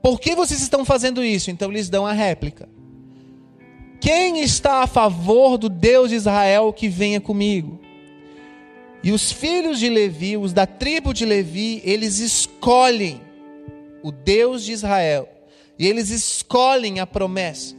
Por 0.02 0.20
que 0.20 0.36
vocês 0.36 0.62
estão 0.62 0.86
fazendo 0.86 1.24
isso? 1.24 1.50
Então 1.50 1.72
eles 1.72 1.90
dão 1.90 2.06
a 2.06 2.12
réplica: 2.12 2.70
Quem 4.00 4.40
está 4.40 4.84
a 4.84 4.88
favor 4.88 5.58
do 5.58 5.68
Deus 5.68 6.10
de 6.10 6.16
Israel 6.16 6.72
que 6.72 6.88
venha 6.88 7.20
comigo? 7.20 7.80
E 9.04 9.12
os 9.12 9.32
filhos 9.32 9.80
de 9.80 9.90
Levi, 9.90 10.38
os 10.38 10.54
da 10.54 10.66
tribo 10.66 11.14
de 11.14 11.26
Levi, 11.26 11.82
eles 11.84 12.20
escolhem 12.20 13.22
o 14.04 14.12
Deus 14.12 14.64
de 14.64 14.72
Israel. 14.72 15.28
E 15.78 15.88
eles 15.88 16.10
escolhem 16.10 17.00
a 17.00 17.08
promessa. 17.08 17.76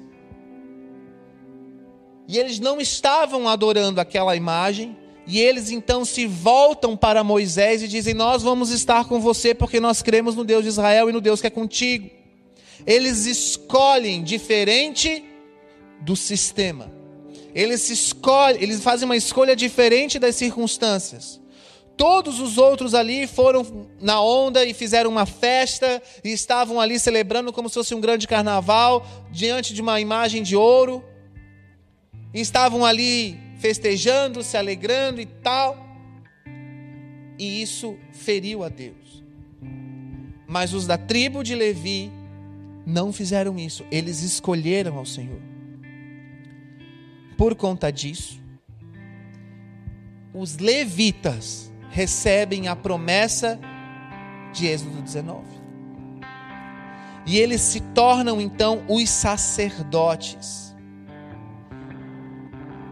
E 2.26 2.38
eles 2.38 2.58
não 2.60 2.80
estavam 2.80 3.48
adorando 3.48 4.00
aquela 4.00 4.36
imagem, 4.36 4.96
e 5.26 5.40
eles 5.40 5.70
então 5.70 6.04
se 6.04 6.26
voltam 6.26 6.96
para 6.96 7.24
Moisés 7.24 7.82
e 7.82 7.88
dizem: 7.88 8.14
Nós 8.14 8.42
vamos 8.42 8.70
estar 8.70 9.04
com 9.06 9.20
você 9.20 9.54
porque 9.54 9.80
nós 9.80 10.00
cremos 10.00 10.34
no 10.34 10.44
Deus 10.44 10.62
de 10.62 10.68
Israel 10.68 11.10
e 11.10 11.12
no 11.12 11.20
Deus 11.20 11.40
que 11.40 11.46
é 11.46 11.50
contigo. 11.50 12.08
Eles 12.86 13.26
escolhem 13.26 14.22
diferente 14.22 15.24
do 16.00 16.16
sistema. 16.16 16.90
Eles 17.54 17.88
escolhem, 17.90 18.62
eles 18.62 18.80
fazem 18.82 19.06
uma 19.06 19.16
escolha 19.16 19.56
diferente 19.56 20.18
das 20.18 20.36
circunstâncias. 20.36 21.40
Todos 21.96 22.40
os 22.40 22.56
outros 22.56 22.94
ali 22.94 23.26
foram 23.26 23.86
na 24.00 24.22
onda 24.22 24.64
e 24.64 24.72
fizeram 24.72 25.10
uma 25.10 25.26
festa 25.26 26.02
e 26.24 26.30
estavam 26.30 26.80
ali 26.80 26.98
celebrando 26.98 27.52
como 27.52 27.68
se 27.68 27.74
fosse 27.74 27.94
um 27.94 28.00
grande 28.00 28.26
carnaval 28.26 29.06
diante 29.30 29.74
de 29.74 29.82
uma 29.82 30.00
imagem 30.00 30.42
de 30.42 30.56
ouro. 30.56 31.04
E 32.32 32.40
estavam 32.40 32.84
ali 32.84 33.38
festejando, 33.58 34.42
se 34.42 34.56
alegrando 34.56 35.20
e 35.20 35.26
tal. 35.26 35.76
E 37.38 37.60
isso 37.60 37.96
feriu 38.12 38.64
a 38.64 38.68
Deus. 38.68 39.22
Mas 40.48 40.72
os 40.72 40.86
da 40.86 40.96
tribo 40.96 41.42
de 41.42 41.54
Levi 41.54 42.10
não 42.86 43.12
fizeram 43.12 43.58
isso, 43.58 43.84
eles 43.90 44.22
escolheram 44.22 44.96
ao 44.96 45.04
Senhor. 45.04 45.49
Por 47.40 47.54
conta 47.54 47.90
disso, 47.90 48.38
os 50.34 50.58
levitas 50.58 51.72
recebem 51.88 52.68
a 52.68 52.76
promessa 52.76 53.58
de 54.52 54.66
Êxodo 54.66 55.00
19. 55.00 55.40
E 57.24 57.38
eles 57.38 57.62
se 57.62 57.80
tornam 57.80 58.42
então 58.42 58.84
os 58.86 59.08
sacerdotes. 59.08 60.76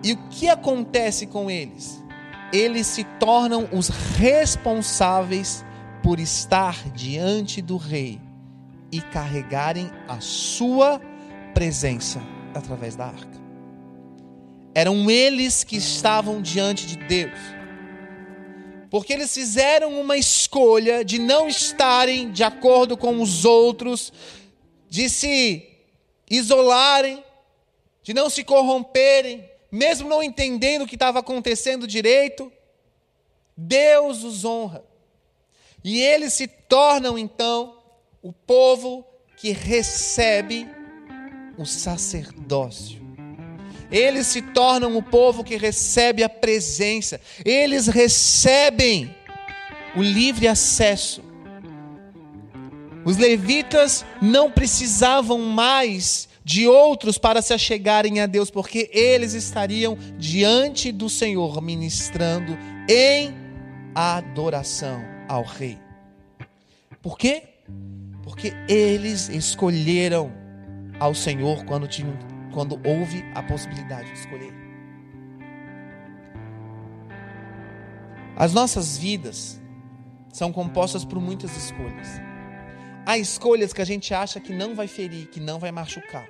E 0.02 0.14
o 0.14 0.16
que 0.30 0.48
acontece 0.48 1.26
com 1.26 1.50
eles? 1.50 2.02
Eles 2.50 2.86
se 2.86 3.04
tornam 3.20 3.68
os 3.70 3.90
responsáveis 4.16 5.62
por 6.02 6.18
estar 6.18 6.88
diante 6.92 7.60
do 7.60 7.76
rei 7.76 8.18
e 8.90 9.02
carregarem 9.02 9.90
a 10.08 10.20
sua 10.20 10.98
presença 11.52 12.22
através 12.54 12.96
da 12.96 13.08
arca. 13.08 13.27
Eram 14.78 15.10
eles 15.10 15.64
que 15.64 15.76
estavam 15.76 16.40
diante 16.40 16.86
de 16.86 16.96
Deus. 16.98 17.36
Porque 18.88 19.12
eles 19.12 19.34
fizeram 19.34 20.00
uma 20.00 20.16
escolha 20.16 21.04
de 21.04 21.18
não 21.18 21.48
estarem 21.48 22.30
de 22.30 22.44
acordo 22.44 22.96
com 22.96 23.20
os 23.20 23.44
outros, 23.44 24.12
de 24.88 25.10
se 25.10 25.68
isolarem, 26.30 27.24
de 28.04 28.14
não 28.14 28.30
se 28.30 28.44
corromperem, 28.44 29.50
mesmo 29.68 30.08
não 30.08 30.22
entendendo 30.22 30.82
o 30.82 30.86
que 30.86 30.94
estava 30.94 31.18
acontecendo 31.18 31.84
direito, 31.84 32.52
Deus 33.56 34.22
os 34.22 34.44
honra. 34.44 34.84
E 35.82 36.00
eles 36.00 36.34
se 36.34 36.46
tornam 36.46 37.18
então 37.18 37.82
o 38.22 38.32
povo 38.32 39.04
que 39.38 39.50
recebe 39.50 40.68
o 41.58 41.66
sacerdócio. 41.66 42.97
Eles 43.90 44.26
se 44.26 44.42
tornam 44.42 44.96
o 44.96 45.02
povo 45.02 45.42
que 45.42 45.56
recebe 45.56 46.22
a 46.22 46.28
presença. 46.28 47.20
Eles 47.44 47.86
recebem 47.86 49.14
o 49.96 50.02
livre 50.02 50.46
acesso. 50.46 51.22
Os 53.04 53.16
levitas 53.16 54.04
não 54.20 54.50
precisavam 54.50 55.38
mais 55.38 56.28
de 56.44 56.66
outros 56.66 57.18
para 57.18 57.42
se 57.42 57.52
achegarem 57.52 58.20
a 58.20 58.26
Deus, 58.26 58.50
porque 58.50 58.90
eles 58.92 59.34
estariam 59.34 59.96
diante 60.18 60.90
do 60.90 61.08
Senhor 61.08 61.60
ministrando 61.62 62.56
em 62.88 63.34
adoração 63.94 65.02
ao 65.28 65.42
Rei. 65.42 65.78
Por 67.02 67.18
quê? 67.18 67.42
Porque 68.22 68.52
eles 68.68 69.28
escolheram 69.28 70.32
ao 70.98 71.14
Senhor 71.14 71.64
quando, 71.64 71.86
tinham, 71.86 72.18
quando 72.58 72.74
houve 72.84 73.22
a 73.36 73.42
possibilidade 73.44 74.12
de 74.12 74.18
escolher. 74.18 74.52
As 78.36 78.52
nossas 78.52 78.98
vidas 78.98 79.60
são 80.32 80.52
compostas 80.52 81.04
por 81.04 81.20
muitas 81.20 81.56
escolhas. 81.56 82.08
Há 83.06 83.16
escolhas 83.16 83.72
que 83.72 83.80
a 83.80 83.84
gente 83.84 84.12
acha 84.12 84.40
que 84.40 84.52
não 84.52 84.74
vai 84.74 84.88
ferir, 84.88 85.28
que 85.28 85.38
não 85.38 85.60
vai 85.60 85.70
machucar 85.70 86.28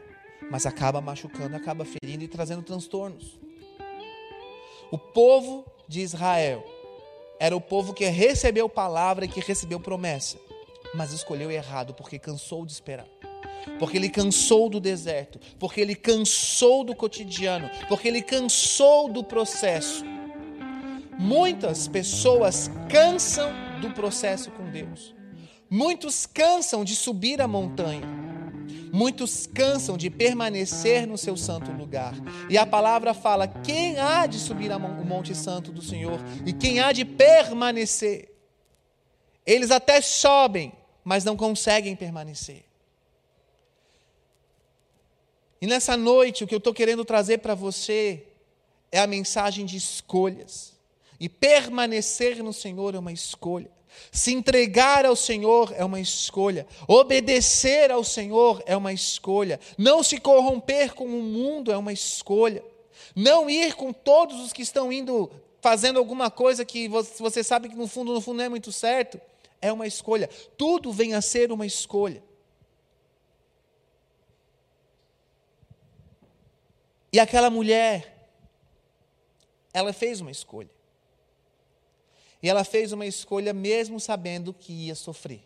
mas 0.50 0.66
acaba 0.66 1.00
machucando, 1.00 1.56
acaba 1.56 1.84
ferindo 1.84 2.24
e 2.24 2.28
trazendo 2.28 2.62
transtornos. 2.62 3.38
O 4.90 4.98
povo 4.98 5.64
de 5.86 6.00
Israel 6.00 6.64
era 7.38 7.54
o 7.56 7.60
povo 7.60 7.92
que 7.92 8.06
recebeu 8.06 8.68
palavra 8.68 9.24
e 9.24 9.28
que 9.28 9.40
recebeu 9.40 9.78
promessa, 9.78 10.38
mas 10.94 11.12
escolheu 11.12 11.50
errado 11.50 11.94
porque 11.94 12.18
cansou 12.18 12.64
de 12.64 12.72
esperar. 12.72 13.06
Porque 13.78 13.96
ele 13.96 14.08
cansou 14.08 14.68
do 14.68 14.80
deserto, 14.80 15.38
porque 15.58 15.80
ele 15.80 15.94
cansou 15.94 16.84
do 16.84 16.94
cotidiano, 16.94 17.70
porque 17.88 18.08
ele 18.08 18.22
cansou 18.22 19.08
do 19.08 19.22
processo. 19.22 20.04
Muitas 21.18 21.88
pessoas 21.88 22.70
cansam 22.88 23.50
do 23.80 23.90
processo 23.90 24.50
com 24.52 24.70
Deus. 24.70 25.14
Muitos 25.68 26.26
cansam 26.26 26.84
de 26.84 26.94
subir 26.94 27.40
a 27.42 27.48
montanha. 27.48 28.06
Muitos 28.92 29.46
cansam 29.46 29.96
de 29.96 30.08
permanecer 30.08 31.06
no 31.06 31.18
seu 31.18 31.36
santo 31.36 31.70
lugar. 31.72 32.14
E 32.48 32.56
a 32.56 32.64
palavra 32.64 33.12
fala: 33.12 33.46
quem 33.46 33.98
há 33.98 34.26
de 34.26 34.38
subir 34.38 34.70
o 34.70 35.04
Monte 35.04 35.34
Santo 35.34 35.72
do 35.72 35.82
Senhor 35.82 36.20
e 36.46 36.52
quem 36.52 36.80
há 36.80 36.92
de 36.92 37.04
permanecer? 37.04 38.32
Eles 39.44 39.70
até 39.70 40.00
sobem, 40.00 40.72
mas 41.04 41.24
não 41.24 41.36
conseguem 41.36 41.96
permanecer. 41.96 42.67
E 45.60 45.66
nessa 45.66 45.96
noite, 45.96 46.44
o 46.44 46.46
que 46.46 46.54
eu 46.54 46.58
estou 46.58 46.72
querendo 46.72 47.04
trazer 47.04 47.38
para 47.38 47.54
você 47.54 48.24
é 48.92 48.98
a 48.98 49.06
mensagem 49.06 49.66
de 49.66 49.76
escolhas. 49.76 50.72
E 51.18 51.28
permanecer 51.28 52.42
no 52.42 52.52
Senhor 52.52 52.94
é 52.94 52.98
uma 52.98 53.12
escolha. 53.12 53.70
Se 54.12 54.32
entregar 54.32 55.04
ao 55.04 55.16
Senhor 55.16 55.74
é 55.76 55.84
uma 55.84 56.00
escolha. 56.00 56.66
Obedecer 56.86 57.90
ao 57.90 58.04
Senhor 58.04 58.62
é 58.66 58.76
uma 58.76 58.92
escolha. 58.92 59.58
Não 59.76 60.02
se 60.02 60.18
corromper 60.18 60.94
com 60.94 61.06
o 61.06 61.22
mundo 61.22 61.72
é 61.72 61.76
uma 61.76 61.92
escolha. 61.92 62.62
Não 63.16 63.50
ir 63.50 63.74
com 63.74 63.92
todos 63.92 64.38
os 64.40 64.52
que 64.52 64.62
estão 64.62 64.92
indo 64.92 65.30
fazendo 65.60 65.98
alguma 65.98 66.30
coisa 66.30 66.64
que 66.64 66.88
você 66.88 67.42
sabe 67.42 67.68
que 67.68 67.74
no 67.74 67.88
fundo, 67.88 68.14
no 68.14 68.20
fundo 68.20 68.36
não 68.36 68.44
é 68.44 68.48
muito 68.48 68.70
certo, 68.70 69.20
é 69.60 69.72
uma 69.72 69.86
escolha. 69.86 70.30
Tudo 70.56 70.92
vem 70.92 71.14
a 71.14 71.20
ser 71.20 71.50
uma 71.50 71.66
escolha. 71.66 72.22
E 77.12 77.18
aquela 77.18 77.50
mulher, 77.50 78.28
ela 79.72 79.92
fez 79.92 80.20
uma 80.20 80.30
escolha. 80.30 80.70
E 82.42 82.48
ela 82.48 82.64
fez 82.64 82.92
uma 82.92 83.06
escolha 83.06 83.52
mesmo 83.52 83.98
sabendo 83.98 84.52
que 84.52 84.72
ia 84.72 84.94
sofrer. 84.94 85.42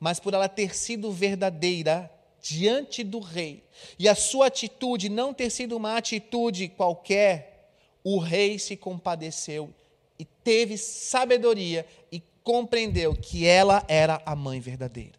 Mas 0.00 0.18
por 0.18 0.34
ela 0.34 0.48
ter 0.48 0.74
sido 0.74 1.12
verdadeira 1.12 2.10
diante 2.42 3.02
do 3.02 3.20
rei, 3.20 3.64
e 3.98 4.06
a 4.06 4.14
sua 4.14 4.48
atitude 4.48 5.08
não 5.08 5.32
ter 5.32 5.48
sido 5.48 5.76
uma 5.76 5.96
atitude 5.96 6.68
qualquer, 6.68 7.72
o 8.02 8.18
rei 8.18 8.58
se 8.58 8.76
compadeceu 8.76 9.72
e 10.18 10.26
teve 10.26 10.76
sabedoria 10.76 11.86
e 12.12 12.22
compreendeu 12.42 13.16
que 13.16 13.46
ela 13.46 13.82
era 13.88 14.20
a 14.26 14.36
mãe 14.36 14.60
verdadeira. 14.60 15.18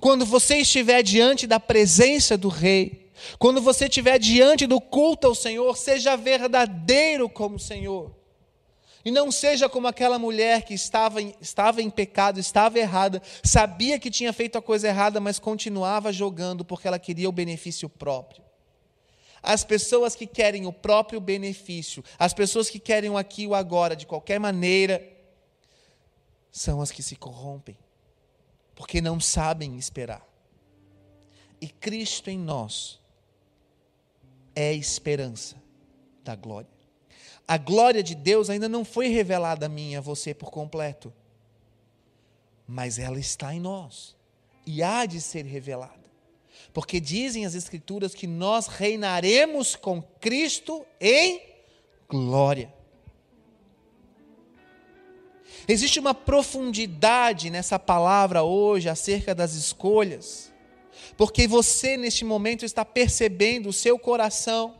Quando 0.00 0.26
você 0.26 0.56
estiver 0.56 1.02
diante 1.02 1.46
da 1.46 1.60
presença 1.60 2.36
do 2.36 2.48
rei, 2.48 3.01
quando 3.38 3.60
você 3.60 3.84
estiver 3.86 4.18
diante 4.18 4.66
do 4.66 4.80
culto 4.80 5.26
ao 5.26 5.34
Senhor, 5.34 5.76
seja 5.76 6.16
verdadeiro 6.16 7.28
como 7.28 7.56
o 7.56 7.60
Senhor. 7.60 8.14
E 9.04 9.10
não 9.10 9.32
seja 9.32 9.68
como 9.68 9.88
aquela 9.88 10.18
mulher 10.18 10.62
que 10.62 10.74
estava 10.74 11.20
em, 11.20 11.34
estava 11.40 11.82
em 11.82 11.90
pecado, 11.90 12.38
estava 12.38 12.78
errada, 12.78 13.20
sabia 13.42 13.98
que 13.98 14.10
tinha 14.10 14.32
feito 14.32 14.56
a 14.56 14.62
coisa 14.62 14.86
errada, 14.86 15.20
mas 15.20 15.40
continuava 15.40 16.12
jogando 16.12 16.64
porque 16.64 16.86
ela 16.86 16.98
queria 16.98 17.28
o 17.28 17.32
benefício 17.32 17.88
próprio. 17.88 18.42
As 19.42 19.64
pessoas 19.64 20.14
que 20.14 20.24
querem 20.24 20.66
o 20.66 20.72
próprio 20.72 21.20
benefício, 21.20 22.04
as 22.16 22.32
pessoas 22.32 22.70
que 22.70 22.78
querem 22.78 23.10
o 23.10 23.18
aqui 23.18 23.42
e 23.42 23.46
o 23.48 23.56
agora 23.56 23.96
de 23.96 24.06
qualquer 24.06 24.38
maneira, 24.38 25.04
são 26.52 26.80
as 26.80 26.92
que 26.92 27.02
se 27.02 27.16
corrompem, 27.16 27.76
porque 28.76 29.00
não 29.00 29.18
sabem 29.18 29.76
esperar. 29.76 30.24
E 31.60 31.68
Cristo 31.68 32.30
em 32.30 32.38
nós 32.38 33.01
é 34.54 34.68
a 34.68 34.74
esperança 34.74 35.56
da 36.24 36.34
glória. 36.34 36.70
A 37.46 37.58
glória 37.58 38.02
de 38.02 38.14
Deus 38.14 38.48
ainda 38.48 38.68
não 38.68 38.84
foi 38.84 39.08
revelada 39.08 39.66
a 39.66 39.68
mim 39.68 39.96
a 39.96 40.00
você 40.00 40.32
por 40.32 40.50
completo, 40.50 41.12
mas 42.66 42.98
ela 42.98 43.18
está 43.18 43.54
em 43.54 43.60
nós 43.60 44.16
e 44.66 44.82
há 44.82 45.06
de 45.06 45.20
ser 45.20 45.44
revelada. 45.44 46.02
Porque 46.72 47.00
dizem 47.00 47.44
as 47.44 47.54
Escrituras 47.54 48.14
que 48.14 48.26
nós 48.26 48.66
reinaremos 48.66 49.74
com 49.76 50.00
Cristo 50.00 50.86
em 51.00 51.42
glória. 52.08 52.72
Existe 55.66 55.98
uma 55.98 56.14
profundidade 56.14 57.50
nessa 57.50 57.78
palavra 57.78 58.42
hoje 58.42 58.88
acerca 58.88 59.34
das 59.34 59.54
escolhas, 59.54 60.51
porque 61.16 61.46
você 61.46 61.96
neste 61.96 62.24
momento 62.24 62.64
está 62.64 62.84
percebendo 62.84 63.68
o 63.68 63.72
seu 63.72 63.98
coração, 63.98 64.74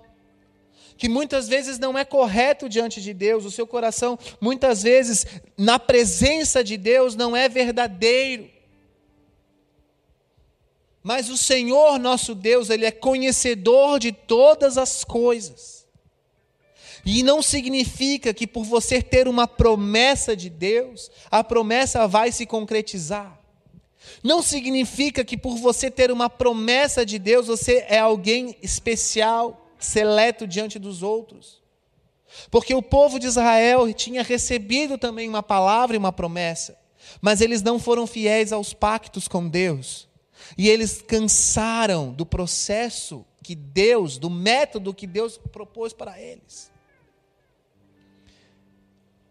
que 0.96 1.08
muitas 1.08 1.48
vezes 1.48 1.78
não 1.78 1.98
é 1.98 2.04
correto 2.04 2.68
diante 2.68 3.00
de 3.00 3.12
Deus, 3.12 3.44
o 3.44 3.50
seu 3.50 3.66
coração, 3.66 4.18
muitas 4.40 4.82
vezes, 4.82 5.26
na 5.56 5.78
presença 5.78 6.62
de 6.62 6.76
Deus, 6.76 7.16
não 7.16 7.36
é 7.36 7.48
verdadeiro. 7.48 8.48
Mas 11.02 11.28
o 11.28 11.36
Senhor 11.36 11.98
nosso 11.98 12.34
Deus, 12.34 12.70
Ele 12.70 12.86
é 12.86 12.92
conhecedor 12.92 13.98
de 13.98 14.12
todas 14.12 14.78
as 14.78 15.02
coisas. 15.02 15.84
E 17.04 17.24
não 17.24 17.42
significa 17.42 18.32
que 18.32 18.46
por 18.46 18.62
você 18.62 19.02
ter 19.02 19.26
uma 19.26 19.48
promessa 19.48 20.36
de 20.36 20.48
Deus, 20.48 21.10
a 21.28 21.42
promessa 21.42 22.06
vai 22.06 22.30
se 22.30 22.46
concretizar. 22.46 23.41
Não 24.22 24.42
significa 24.42 25.24
que 25.24 25.36
por 25.36 25.56
você 25.56 25.90
ter 25.90 26.10
uma 26.10 26.30
promessa 26.30 27.04
de 27.04 27.18
Deus, 27.18 27.46
você 27.46 27.84
é 27.88 27.98
alguém 27.98 28.56
especial, 28.62 29.68
seleto 29.78 30.46
diante 30.46 30.78
dos 30.78 31.02
outros. 31.02 31.60
Porque 32.50 32.74
o 32.74 32.82
povo 32.82 33.18
de 33.18 33.26
Israel 33.26 33.92
tinha 33.92 34.22
recebido 34.22 34.96
também 34.96 35.28
uma 35.28 35.42
palavra 35.42 35.96
e 35.96 35.98
uma 35.98 36.12
promessa, 36.12 36.78
mas 37.20 37.40
eles 37.40 37.62
não 37.62 37.78
foram 37.78 38.06
fiéis 38.06 38.52
aos 38.52 38.72
pactos 38.72 39.28
com 39.28 39.48
Deus. 39.48 40.08
E 40.56 40.68
eles 40.68 41.02
cansaram 41.02 42.12
do 42.12 42.24
processo 42.24 43.24
que 43.42 43.54
Deus, 43.54 44.18
do 44.18 44.30
método 44.30 44.94
que 44.94 45.06
Deus 45.06 45.38
propôs 45.38 45.92
para 45.92 46.20
eles. 46.20 46.71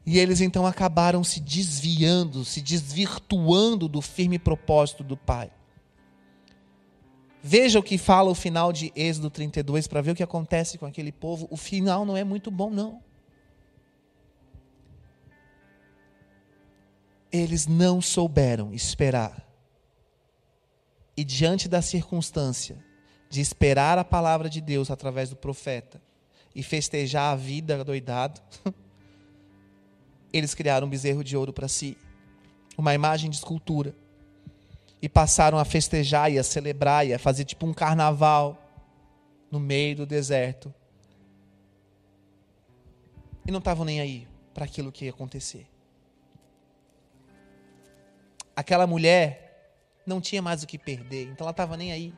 E 0.06 0.18
eles 0.18 0.42
então 0.42 0.66
acabaram 0.66 1.24
se 1.24 1.40
desviando, 1.40 2.44
se 2.44 2.62
desvirtuando 2.62 3.88
do 3.88 4.02
firme 4.02 4.40
propósito 4.40 5.04
do 5.04 5.16
Pai. 5.16 5.52
Veja 7.44 7.80
o 7.80 7.84
que 7.84 7.98
fala 7.98 8.30
o 8.30 8.36
final 8.36 8.72
de 8.72 8.92
Êxodo 8.96 9.30
32 9.30 9.88
para 9.88 10.02
ver 10.02 10.12
o 10.12 10.16
que 10.16 10.24
acontece 10.24 10.78
com 10.78 10.86
aquele 10.86 11.12
povo. 11.12 11.48
O 11.50 11.58
final 11.58 12.06
não 12.06 12.16
é 12.16 12.24
muito 12.24 12.52
bom, 12.52 12.70
não. 12.70 13.02
Eles 17.32 17.66
não 17.66 18.02
souberam 18.02 18.74
esperar 18.74 19.52
e 21.16 21.24
diante 21.24 21.68
da 21.68 21.82
circunstância 21.82 22.78
de 23.30 23.42
esperar 23.42 23.98
a 23.98 24.04
palavra 24.04 24.50
de 24.50 24.60
Deus 24.60 24.90
através 24.90 25.30
do 25.30 25.36
profeta 25.36 26.02
e 26.54 26.64
festejar 26.64 27.32
a 27.32 27.36
vida 27.36 27.84
doidado, 27.84 28.42
eles 30.32 30.54
criaram 30.54 30.88
um 30.88 30.90
bezerro 30.90 31.24
de 31.24 31.36
ouro 31.36 31.52
para 31.52 31.68
si, 31.68 31.98
uma 32.78 32.94
imagem 32.94 33.30
de 33.30 33.36
escultura, 33.36 33.96
e 35.02 35.10
passaram 35.10 35.58
a 35.58 35.66
festejar 35.66 36.32
e 36.32 36.38
a 36.38 36.44
celebrar 36.44 37.06
e 37.06 37.14
a 37.14 37.20
fazer 37.20 37.44
tipo 37.44 37.66
um 37.66 37.74
carnaval 37.74 38.58
no 39.50 39.60
meio 39.60 39.98
do 39.98 40.06
deserto. 40.06 40.74
E 43.46 43.52
não 43.52 43.60
estavam 43.60 43.84
nem 43.84 44.00
aí 44.00 44.28
para 44.54 44.66
aquilo 44.66 44.92
que 44.92 45.06
ia 45.06 45.12
acontecer. 45.12 45.68
Aquela 48.56 48.86
mulher 48.86 49.76
não 50.06 50.22
tinha 50.22 50.42
mais 50.42 50.62
o 50.62 50.68
que 50.68 50.78
perder, 50.78 51.30
então 51.30 51.46
ela 51.46 51.52
estava 51.52 51.76
nem 51.76 51.92
aí. 51.92 52.14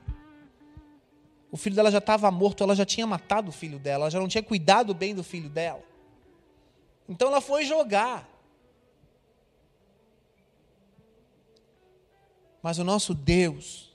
O 1.49 1.58
filho 1.58 1.76
dela 1.76 1.91
já 1.91 1.99
estava 1.99 2.30
morto, 2.32 2.63
ela 2.63 2.76
já 2.76 2.86
tinha 2.86 3.06
matado 3.08 3.49
o 3.49 3.54
filho 3.54 3.80
dela, 3.80 4.04
ela 4.04 4.12
já 4.12 4.19
não 4.19 4.28
tinha 4.28 4.43
cuidado 4.43 4.93
bem 4.93 5.15
do 5.15 5.23
filho 5.23 5.49
dela. 5.49 5.84
Então 7.08 7.28
ela 7.28 7.42
foi 7.42 7.66
jogar. 7.66 8.30
Mas 12.62 12.80
o 12.80 12.84
nosso 12.84 13.13
Deus, 13.13 13.92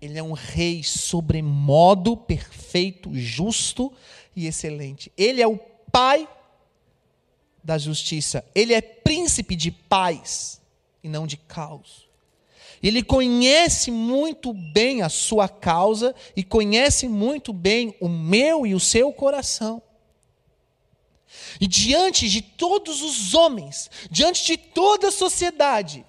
Ele 0.00 0.18
é 0.18 0.22
um 0.22 0.32
rei 0.32 0.82
sobremodo 0.82 2.16
perfeito, 2.16 3.14
justo 3.14 3.92
e 4.34 4.46
excelente. 4.46 5.12
Ele 5.16 5.40
é 5.40 5.46
o 5.46 5.56
Pai 5.92 6.28
da 7.62 7.78
justiça. 7.78 8.44
Ele 8.54 8.74
é 8.74 8.80
príncipe 8.80 9.56
de 9.56 9.70
paz 9.70 10.60
e 11.02 11.08
não 11.08 11.26
de 11.26 11.36
caos. 11.36 12.06
Ele 12.82 13.02
conhece 13.02 13.90
muito 13.90 14.52
bem 14.52 15.02
a 15.02 15.08
sua 15.08 15.48
causa 15.48 16.14
e 16.36 16.44
conhece 16.44 17.08
muito 17.08 17.52
bem 17.52 17.96
o 18.00 18.08
meu 18.08 18.66
e 18.66 18.74
o 18.74 18.80
seu 18.80 19.12
coração. 19.12 19.82
E 21.60 21.66
diante 21.66 22.28
de 22.28 22.42
todos 22.42 23.02
os 23.02 23.34
homens, 23.34 23.90
diante 24.10 24.44
de 24.44 24.56
toda 24.56 25.08
a 25.08 25.12
sociedade, 25.12 26.04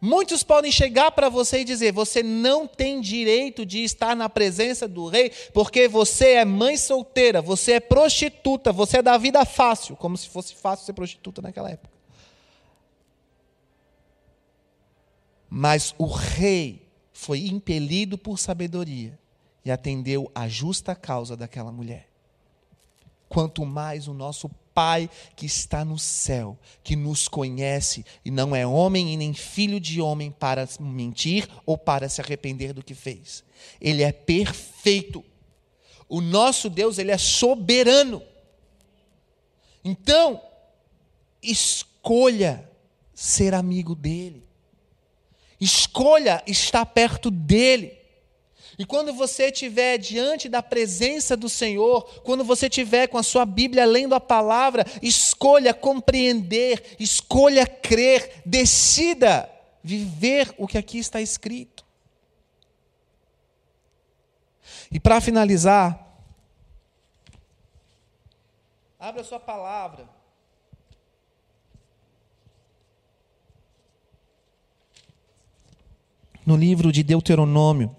muitos 0.00 0.42
podem 0.42 0.70
chegar 0.70 1.10
para 1.12 1.28
você 1.28 1.60
e 1.60 1.64
dizer: 1.64 1.92
você 1.92 2.22
não 2.22 2.66
tem 2.66 3.00
direito 3.00 3.64
de 3.64 3.82
estar 3.82 4.14
na 4.14 4.28
presença 4.28 4.86
do 4.86 5.08
rei, 5.08 5.30
porque 5.52 5.88
você 5.88 6.34
é 6.34 6.44
mãe 6.44 6.76
solteira, 6.76 7.40
você 7.40 7.72
é 7.72 7.80
prostituta, 7.80 8.72
você 8.72 8.98
é 8.98 9.02
da 9.02 9.16
vida 9.16 9.44
fácil, 9.44 9.96
como 9.96 10.16
se 10.16 10.28
fosse 10.28 10.54
fácil 10.54 10.86
ser 10.86 10.92
prostituta 10.92 11.42
naquela 11.42 11.70
época. 11.70 11.98
Mas 15.50 15.94
o 15.96 16.06
rei 16.06 16.86
foi 17.12 17.46
impelido 17.46 18.18
por 18.18 18.38
sabedoria 18.38 19.18
e 19.64 19.70
atendeu 19.70 20.30
à 20.34 20.46
justa 20.46 20.94
causa 20.94 21.36
daquela 21.36 21.72
mulher. 21.72 22.08
Quanto 23.28 23.64
mais 23.64 24.08
o 24.08 24.14
nosso 24.14 24.48
Pai 24.78 25.10
que 25.34 25.44
está 25.44 25.84
no 25.84 25.98
céu, 25.98 26.56
que 26.84 26.94
nos 26.94 27.26
conhece 27.26 28.06
e 28.24 28.30
não 28.30 28.54
é 28.54 28.64
homem 28.64 29.12
e 29.12 29.16
nem 29.16 29.34
filho 29.34 29.80
de 29.80 30.00
homem 30.00 30.30
para 30.30 30.68
mentir 30.78 31.48
ou 31.66 31.76
para 31.76 32.08
se 32.08 32.20
arrepender 32.20 32.72
do 32.72 32.84
que 32.84 32.94
fez. 32.94 33.42
Ele 33.80 34.04
é 34.04 34.12
perfeito. 34.12 35.24
O 36.08 36.20
nosso 36.20 36.70
Deus, 36.70 36.96
ele 36.96 37.10
é 37.10 37.18
soberano. 37.18 38.22
Então, 39.84 40.40
escolha 41.42 42.70
ser 43.12 43.54
amigo 43.54 43.96
dele. 43.96 44.46
Escolha 45.60 46.40
estar 46.46 46.86
perto 46.86 47.32
dele. 47.32 47.97
E 48.78 48.86
quando 48.86 49.12
você 49.12 49.46
estiver 49.46 49.98
diante 49.98 50.48
da 50.48 50.62
presença 50.62 51.36
do 51.36 51.48
Senhor, 51.48 52.04
quando 52.22 52.44
você 52.44 52.66
estiver 52.66 53.08
com 53.08 53.18
a 53.18 53.24
sua 53.24 53.44
Bíblia 53.44 53.84
lendo 53.84 54.14
a 54.14 54.20
palavra, 54.20 54.86
escolha 55.02 55.74
compreender, 55.74 56.96
escolha 57.00 57.66
crer, 57.66 58.40
decida 58.46 59.50
viver 59.82 60.54
o 60.56 60.68
que 60.68 60.78
aqui 60.78 60.98
está 60.98 61.20
escrito. 61.20 61.84
E 64.92 65.00
para 65.00 65.20
finalizar, 65.20 66.16
abra 68.96 69.24
sua 69.24 69.40
palavra 69.40 70.08
no 76.46 76.56
livro 76.56 76.92
de 76.92 77.02
Deuteronômio. 77.02 77.94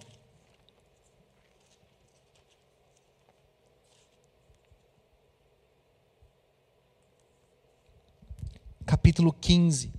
Capítulo 8.90 9.32
15. 9.32 9.94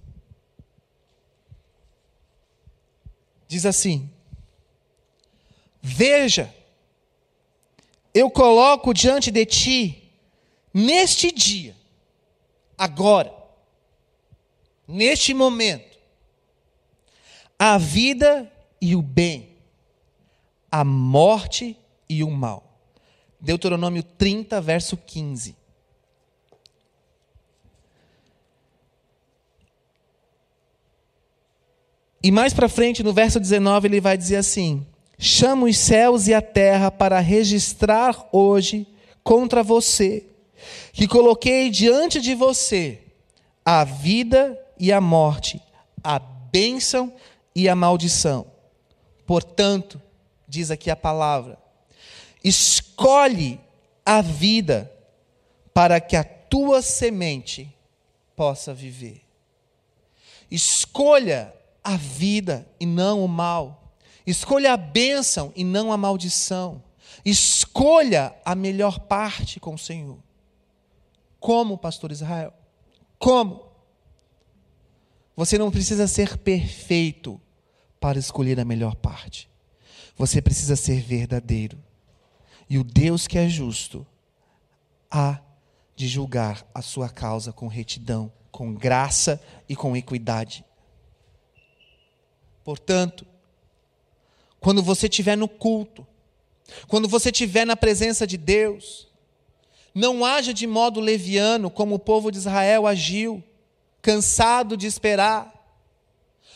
Diz 3.47 3.65
assim: 3.65 4.11
Veja, 5.81 6.53
eu 8.13 8.29
coloco 8.33 8.93
diante 8.93 9.31
de 9.31 9.47
ti, 9.47 10.11
neste 10.75 11.31
dia, 11.31 11.77
agora, 12.77 13.33
neste 14.89 15.33
momento, 15.35 15.97
a 17.57 17.79
vida 17.79 18.53
e 18.81 18.97
o 18.97 19.03
bem, 19.03 19.57
a 20.69 20.83
morte 20.83 21.79
e 22.09 22.25
o 22.25 22.31
mal. 22.33 22.77
Deuteronômio 23.41 24.03
30, 24.03 24.61
verso 24.61 24.97
15. 24.97 25.60
E 32.23 32.31
mais 32.31 32.53
para 32.53 32.69
frente, 32.69 33.03
no 33.03 33.13
verso 33.13 33.41
19, 33.41 33.89
ele 33.89 34.01
vai 34.01 34.17
dizer 34.17 34.37
assim: 34.37 34.87
Chamo 35.19 35.67
os 35.67 35.77
céus 35.77 36.29
e 36.29 36.35
a 36.35 36.43
terra 36.43 36.91
para 36.91 37.19
registrar 37.21 38.29
hoje 38.31 38.87
contra 39.25 39.63
você, 39.63 40.27
que 40.93 41.09
coloquei 41.09 41.71
diante 41.71 42.21
de 42.21 42.35
você 42.35 42.99
a 43.65 43.85
vida 43.85 44.59
e 44.79 44.93
a 44.93 45.01
morte, 45.01 45.63
a 46.03 46.19
bênção 46.19 47.13
e 47.55 47.69
a 47.69 47.75
maldição. 47.75 48.47
Portanto, 49.27 50.01
diz 50.47 50.71
aqui 50.71 50.91
a 50.91 50.97
palavra, 50.97 51.59
escolhe 52.43 53.61
a 54.05 54.21
vida 54.21 54.93
para 55.73 56.01
que 56.01 56.17
a 56.17 56.25
tua 56.25 56.83
semente 56.83 57.73
possa 58.35 58.75
viver. 58.75 59.23
Escolha 60.51 61.55
a 61.83 61.97
vida 61.97 62.69
e 62.79 62.87
não 62.87 63.25
o 63.25 63.29
mal. 63.29 63.95
Escolha 64.27 64.73
a 64.73 64.77
bênção 64.77 65.53
e 65.57 65.65
não 65.65 65.93
a 65.93 65.97
maldição. 65.97 66.83
Escolha 67.25 68.35
a 68.45 68.55
melhor 68.55 69.01
parte 69.01 69.59
com 69.59 69.75
o 69.75 69.79
Senhor. 69.79 70.19
Como, 71.39 71.79
pastor 71.79 72.13
Israel? 72.13 72.53
Como? 73.19 73.71
Você 75.37 75.57
não 75.57 75.71
precisa 75.71 76.07
ser 76.07 76.37
perfeito 76.39 77.41
para 77.99 78.19
escolher 78.19 78.61
a 78.61 78.65
melhor 78.65 78.95
parte. 78.97 79.49
Você 80.17 80.43
precisa 80.43 80.77
ser 80.77 81.01
verdadeiro. 81.01 81.83
E 82.69 82.79
o 82.79 82.85
Deus 82.85 83.27
que 83.27 83.39
é 83.39 83.49
justo 83.49 84.07
há 85.11 85.41
de 85.97 86.07
julgar 86.07 86.67
a 86.75 86.83
sua 86.83 87.09
causa 87.09 87.53
com 87.53 87.67
retidão, 87.67 88.33
com 88.51 88.73
graça 88.75 89.43
e 89.69 89.75
com 89.75 89.97
equidade. 89.97 90.65
Portanto, 92.71 93.27
quando 94.61 94.81
você 94.81 95.09
estiver 95.09 95.37
no 95.37 95.49
culto, 95.49 96.07
quando 96.87 97.09
você 97.09 97.31
estiver 97.31 97.65
na 97.65 97.77
presença 97.77 98.25
de 98.25 98.37
Deus, 98.37 99.09
não 99.93 100.25
haja 100.25 100.55
de 100.55 100.69
modo 100.69 101.01
leviano 101.01 101.69
como 101.69 101.97
o 101.97 101.99
povo 101.99 102.31
de 102.31 102.39
Israel 102.39 102.87
agiu, 102.87 103.43
cansado 104.01 104.77
de 104.77 104.87
esperar. 104.87 105.53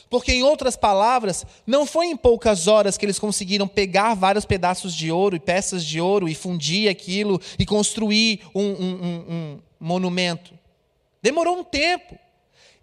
Porque, 0.08 0.30
em 0.30 0.44
outras 0.44 0.76
palavras, 0.76 1.44
não 1.66 1.84
foi 1.84 2.06
em 2.06 2.16
poucas 2.16 2.68
horas 2.68 2.96
que 2.96 3.04
eles 3.04 3.18
conseguiram 3.18 3.66
pegar 3.66 4.14
vários 4.14 4.44
pedaços 4.44 4.94
de 4.94 5.10
ouro 5.10 5.34
e 5.34 5.40
peças 5.40 5.84
de 5.84 6.00
ouro 6.00 6.28
e 6.28 6.34
fundir 6.36 6.88
aquilo 6.88 7.40
e 7.58 7.66
construir 7.66 8.42
um, 8.54 8.62
um, 8.62 9.04
um, 9.04 9.24
um 9.28 9.60
monumento. 9.80 10.56
Demorou 11.20 11.58
um 11.58 11.64
tempo. 11.64 12.16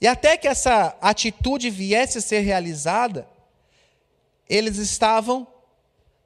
E 0.02 0.08
até 0.08 0.36
que 0.36 0.47
essa 0.47 0.97
atitude 0.99 1.70
viesse 1.70 2.18
a 2.18 2.22
ser 2.22 2.39
realizada, 2.39 3.28
eles 4.49 4.78
estavam 4.78 5.47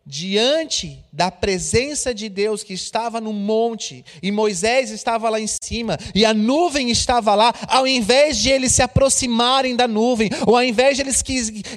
diante 0.07 1.03
da 1.11 1.31
presença 1.31 2.13
de 2.13 2.29
Deus 2.29 2.63
que 2.63 2.73
estava 2.73 3.19
no 3.19 3.33
monte, 3.33 4.05
e 4.21 4.31
Moisés 4.31 4.91
estava 4.91 5.29
lá 5.29 5.39
em 5.39 5.47
cima, 5.47 5.97
e 6.13 6.23
a 6.23 6.31
nuvem 6.33 6.91
estava 6.91 7.33
lá, 7.33 7.51
ao 7.67 7.87
invés 7.87 8.37
de 8.37 8.51
eles 8.51 8.71
se 8.71 8.83
aproximarem 8.83 9.75
da 9.75 9.87
nuvem, 9.87 10.29
ou 10.45 10.55
ao 10.55 10.63
invés 10.63 10.95
de 10.95 11.01
eles 11.01 11.23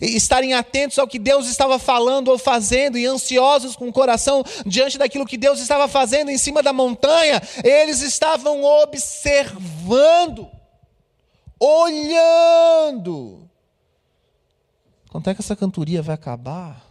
estarem 0.02 0.52
atentos 0.52 0.98
ao 0.98 1.08
que 1.08 1.18
Deus 1.18 1.48
estava 1.48 1.78
falando 1.78 2.28
ou 2.28 2.36
fazendo, 2.36 2.98
e 2.98 3.06
ansiosos 3.06 3.74
com 3.74 3.88
o 3.88 3.92
coração 3.92 4.44
diante 4.66 4.98
daquilo 4.98 5.26
que 5.26 5.38
Deus 5.38 5.58
estava 5.58 5.88
fazendo 5.88 6.30
em 6.30 6.36
cima 6.36 6.62
da 6.62 6.72
montanha, 6.72 7.42
eles 7.64 8.02
estavam 8.02 8.62
observando, 8.62 10.50
olhando. 11.60 13.48
Quanto 15.10 15.30
é 15.30 15.34
que 15.34 15.40
essa 15.40 15.56
cantoria 15.56 16.02
vai 16.02 16.14
acabar? 16.14 16.86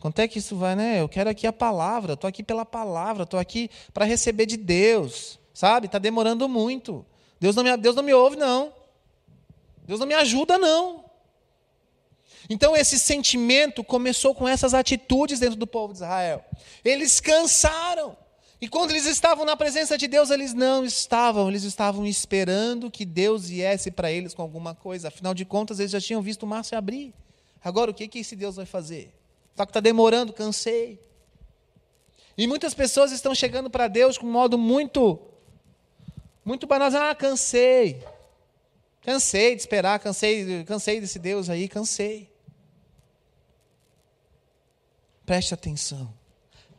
Quanto 0.00 0.18
é 0.18 0.28
que 0.28 0.38
isso 0.38 0.56
vai, 0.56 0.74
né? 0.74 1.00
Eu 1.00 1.08
quero 1.08 1.30
aqui 1.30 1.46
a 1.46 1.52
palavra, 1.52 2.12
estou 2.12 2.28
aqui 2.28 2.42
pela 2.42 2.66
palavra, 2.66 3.22
estou 3.22 3.40
aqui 3.40 3.70
para 3.92 4.04
receber 4.04 4.46
de 4.46 4.56
Deus, 4.56 5.38
sabe? 5.52 5.86
Está 5.86 5.98
demorando 5.98 6.48
muito. 6.48 7.06
Deus 7.40 7.56
não, 7.56 7.64
me, 7.64 7.76
Deus 7.76 7.96
não 7.96 8.02
me 8.02 8.12
ouve, 8.12 8.36
não. 8.36 8.72
Deus 9.86 10.00
não 10.00 10.06
me 10.06 10.14
ajuda, 10.14 10.58
não. 10.58 11.04
Então, 12.48 12.76
esse 12.76 12.98
sentimento 12.98 13.82
começou 13.82 14.34
com 14.34 14.46
essas 14.46 14.74
atitudes 14.74 15.40
dentro 15.40 15.56
do 15.56 15.66
povo 15.66 15.92
de 15.92 16.00
Israel. 16.00 16.44
Eles 16.84 17.20
cansaram. 17.20 18.16
E 18.64 18.66
quando 18.66 18.92
eles 18.92 19.04
estavam 19.04 19.44
na 19.44 19.58
presença 19.58 19.98
de 19.98 20.08
Deus, 20.08 20.30
eles 20.30 20.54
não 20.54 20.86
estavam, 20.86 21.50
eles 21.50 21.64
estavam 21.64 22.06
esperando 22.06 22.90
que 22.90 23.04
Deus 23.04 23.50
viesse 23.50 23.90
para 23.90 24.10
eles 24.10 24.32
com 24.32 24.40
alguma 24.40 24.74
coisa. 24.74 25.08
Afinal 25.08 25.34
de 25.34 25.44
contas, 25.44 25.80
eles 25.80 25.92
já 25.92 26.00
tinham 26.00 26.22
visto 26.22 26.44
o 26.44 26.46
mar 26.46 26.64
se 26.64 26.74
abrir. 26.74 27.12
Agora, 27.62 27.90
o 27.90 27.94
que, 27.94 28.08
que 28.08 28.20
esse 28.20 28.34
Deus 28.34 28.56
vai 28.56 28.64
fazer? 28.64 29.12
Só 29.54 29.66
que 29.66 29.70
está 29.70 29.80
demorando, 29.80 30.32
cansei. 30.32 30.98
E 32.38 32.46
muitas 32.46 32.72
pessoas 32.72 33.12
estão 33.12 33.34
chegando 33.34 33.68
para 33.68 33.86
Deus 33.86 34.16
com 34.16 34.26
um 34.26 34.32
modo 34.32 34.56
muito, 34.56 35.20
muito 36.42 36.66
banal. 36.66 36.88
Ah, 36.90 37.14
cansei. 37.14 38.02
Cansei 39.02 39.56
de 39.56 39.60
esperar, 39.60 39.98
cansei, 39.98 40.64
cansei 40.64 41.02
desse 41.02 41.18
Deus 41.18 41.50
aí, 41.50 41.68
cansei. 41.68 42.32
Preste 45.26 45.52
atenção. 45.52 46.23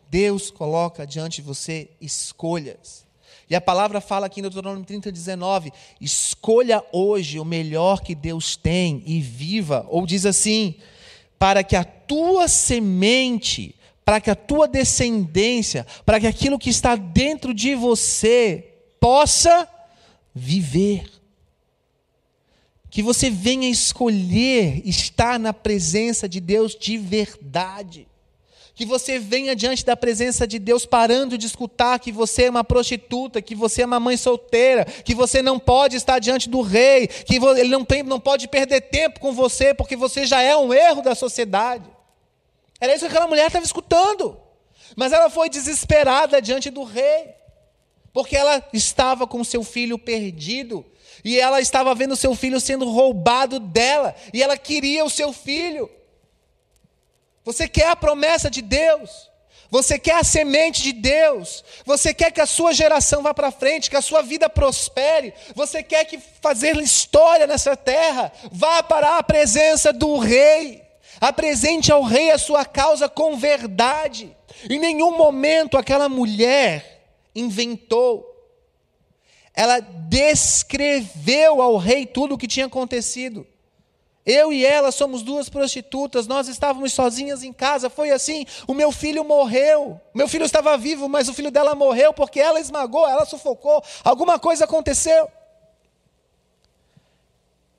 Deus 0.10 0.52
coloca 0.52 1.06
diante 1.06 1.38
de 1.38 1.48
você 1.48 1.90
escolhas. 2.00 3.06
E 3.50 3.56
a 3.56 3.62
palavra 3.62 4.02
fala 4.02 4.26
aqui 4.26 4.42
no 4.42 4.50
Deuteronômio 4.50 4.86
30, 4.86 5.12
19: 5.12 5.72
escolha 6.02 6.84
hoje 6.92 7.40
o 7.40 7.46
melhor 7.46 8.02
que 8.02 8.16
Deus 8.16 8.56
tem 8.56 9.04
e 9.06 9.22
viva. 9.22 9.86
Ou 9.90 10.06
diz 10.06 10.26
assim: 10.26 10.76
para 11.38 11.64
que 11.64 11.76
a 11.76 11.84
tua 11.84 12.48
semente, 12.48 13.76
para 14.04 14.20
que 14.20 14.32
a 14.32 14.36
tua 14.36 14.68
descendência, 14.68 15.86
para 16.06 16.20
que 16.20 16.28
aquilo 16.28 16.58
que 16.58 16.70
está 16.70 16.96
dentro 16.96 17.54
de 17.54 17.76
você 17.76 18.74
possa 19.00 19.68
viver. 20.34 21.06
Que 22.90 23.04
você 23.04 23.30
venha 23.30 23.70
escolher 23.70 24.82
estar 24.88 25.38
na 25.38 25.54
presença 25.54 26.28
de 26.30 26.40
Deus 26.40 26.76
de 26.76 26.98
verdade 26.98 28.08
que 28.76 28.86
você 28.86 29.18
venha 29.18 29.56
diante 29.56 29.86
da 29.86 29.96
presença 29.96 30.46
de 30.46 30.60
Deus 30.60 30.86
parando 30.86 31.38
de 31.38 31.48
escutar 31.48 31.98
que 31.98 32.12
você 32.12 32.44
é 32.44 32.50
uma 32.50 32.64
prostituta, 32.64 33.42
que 33.42 33.56
você 33.56 33.84
é 33.84 33.86
uma 33.86 34.02
mãe 34.02 34.18
solteira, 34.18 34.84
que 34.84 35.16
você 35.16 35.42
não 35.42 35.58
pode 35.58 35.96
estar 35.96 36.20
diante 36.20 36.50
do 36.50 36.62
rei, 36.62 37.08
que 37.08 37.38
ele 37.38 37.70
não, 37.70 37.86
tem, 37.86 38.04
não 38.04 38.20
pode 38.20 38.50
perder 38.50 38.82
tempo 38.82 39.22
com 39.22 39.32
você, 39.32 39.74
porque 39.74 39.96
você 39.96 40.26
já 40.26 40.42
é 40.42 40.56
um 40.58 40.74
erro 40.74 41.02
da 41.02 41.16
sociedade. 41.16 41.90
Era 42.80 42.94
isso 42.94 43.06
que 43.06 43.12
aquela 43.12 43.28
mulher 43.28 43.48
estava 43.48 43.64
escutando. 43.64 44.38
Mas 44.96 45.14
ela 45.14 45.30
foi 45.30 45.50
desesperada 45.50 46.42
diante 46.42 46.70
do 46.70 46.84
rei, 46.84 47.34
porque 48.12 48.36
ela 48.36 48.62
estava 48.74 49.26
com 49.26 49.44
seu 49.44 49.64
filho 49.64 49.98
perdido, 49.98 50.86
e 51.24 51.40
ela 51.40 51.62
estava 51.62 51.96
vendo 51.96 52.16
seu 52.16 52.36
filho 52.36 52.60
sendo 52.60 52.90
roubado 52.90 53.60
dela, 53.60 54.14
e 54.34 54.44
ela 54.44 54.58
queria 54.58 55.06
o 55.06 55.10
seu 55.10 55.32
filho. 55.32 55.90
Você 57.46 57.68
quer 57.68 57.90
a 57.90 57.96
promessa 57.96 58.50
de 58.50 58.62
Deus? 58.64 59.30
Você 59.70 60.00
quer 60.00 60.16
a 60.16 60.24
semente 60.24 60.82
de 60.82 60.92
Deus? 60.92 61.64
Você 61.86 62.14
quer 62.14 62.32
que 62.32 62.42
a 62.42 62.46
sua 62.46 62.74
geração 62.74 63.22
vá 63.22 63.34
para 63.34 63.52
frente, 63.52 63.90
que 63.90 63.96
a 63.96 64.02
sua 64.02 64.22
vida 64.22 64.50
prospere? 64.50 65.34
Você 65.54 65.84
quer 65.84 66.06
que 66.06 66.18
fazer 66.18 66.76
história 66.78 67.46
nessa 67.46 67.76
terra? 67.76 68.32
Vá 68.52 68.82
para 68.82 69.18
a 69.18 69.24
presença 69.24 69.94
do 69.94 70.18
rei. 70.18 70.84
Apresente 71.22 71.92
ao 71.92 72.04
rei 72.04 72.32
a 72.32 72.38
sua 72.38 72.66
causa 72.66 73.08
com 73.08 73.38
verdade. 73.38 74.36
Em 74.70 74.80
nenhum 74.80 75.16
momento 75.16 75.78
aquela 75.78 76.10
mulher 76.10 77.04
inventou. 77.36 78.26
Ela 79.54 79.80
descreveu 79.80 81.62
ao 81.62 81.78
rei 81.78 82.06
tudo 82.06 82.36
o 82.36 82.38
que 82.38 82.48
tinha 82.48 82.66
acontecido. 82.66 83.48
Eu 84.26 84.52
e 84.52 84.66
ela 84.66 84.92
somos 84.92 85.22
duas 85.22 85.50
prostitutas, 85.50 86.26
nós 86.26 86.48
estávamos 86.48 86.94
sozinhas 86.94 87.44
em 87.44 87.54
casa, 87.54 87.92
foi 87.92 88.10
assim. 88.10 88.44
O 88.68 88.74
meu 88.74 88.92
filho 88.92 89.24
morreu. 89.24 90.02
Meu 90.16 90.28
filho 90.28 90.46
estava 90.46 90.76
vivo, 90.78 91.08
mas 91.08 91.30
o 91.30 91.34
filho 91.34 91.52
dela 91.52 91.76
morreu 91.76 92.12
porque 92.12 92.40
ela 92.40 92.60
esmagou, 92.60 93.08
ela 93.08 93.24
sufocou. 93.26 93.84
Alguma 94.04 94.40
coisa 94.40 94.66
aconteceu. 94.66 95.30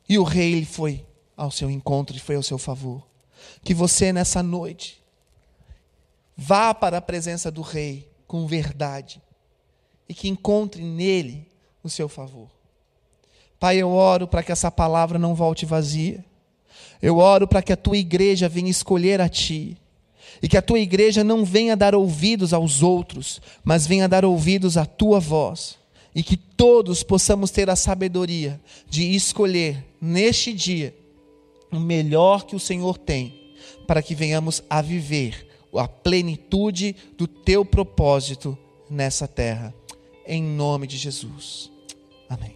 E 0.09 0.21
o 0.21 0.23
rei 0.23 0.65
foi 0.65 1.05
ao 1.37 1.51
seu 1.51 1.69
encontro 1.69 2.17
e 2.17 2.21
foi 2.21 2.37
ao 2.37 2.43
seu 2.45 2.59
favor. 2.59 3.05
Que 3.65 3.75
você 3.75 4.13
nessa 4.13 4.41
noite 4.41 5.03
vá 6.37 6.73
para 6.73 6.99
a 6.99 7.03
presença 7.03 7.51
do 7.51 7.61
rei 7.61 8.09
com 8.29 8.47
verdade 8.47 9.21
e 10.09 10.15
que 10.15 10.29
encontre 10.29 10.81
nele 10.81 11.51
o 11.83 11.91
seu 11.91 12.09
favor. 12.09 12.49
Pai, 13.59 13.79
eu 13.79 13.91
oro 13.91 14.29
para 14.29 14.45
que 14.45 14.53
essa 14.53 14.71
palavra 14.71 15.19
não 15.19 15.35
volte 15.35 15.67
vazia 15.67 16.25
eu 17.01 17.19
oro 17.19 17.47
para 17.47 17.63
que 17.63 17.73
a 17.73 17.77
tua 17.77 17.97
igreja 17.97 18.49
venha 18.49 18.71
escolher 18.71 19.21
a 19.21 19.29
ti. 19.29 19.77
E 20.43 20.49
que 20.49 20.57
a 20.57 20.63
tua 20.63 20.79
igreja 20.79 21.25
não 21.25 21.45
venha 21.45 21.77
dar 21.77 21.95
ouvidos 21.95 22.53
aos 22.53 22.83
outros, 22.83 23.41
mas 23.65 23.87
venha 23.87 24.09
dar 24.09 24.25
ouvidos 24.25 24.77
à 24.77 24.85
tua 24.85 25.19
voz. 25.19 25.79
E 26.15 26.23
que 26.23 26.37
todos 26.37 27.03
possamos 27.03 27.51
ter 27.51 27.71
a 27.71 27.77
sabedoria 27.77 28.61
de 28.89 29.15
escolher 29.15 29.85
neste 30.01 30.53
dia 30.53 30.95
o 31.73 31.81
melhor 31.81 32.45
que 32.45 32.57
o 32.57 32.61
Senhor 32.61 32.97
tem, 32.99 33.35
para 33.87 34.03
que 34.03 34.15
venhamos 34.15 34.63
a 34.69 34.81
viver 34.81 35.47
a 35.75 35.89
plenitude 35.89 36.97
do 37.17 37.27
teu 37.27 37.65
propósito 37.65 38.57
nessa 38.89 39.29
terra. 39.29 39.75
Em 40.27 40.43
nome 40.43 40.87
de 40.87 40.97
Jesus. 40.97 41.71
Amém. 42.29 42.56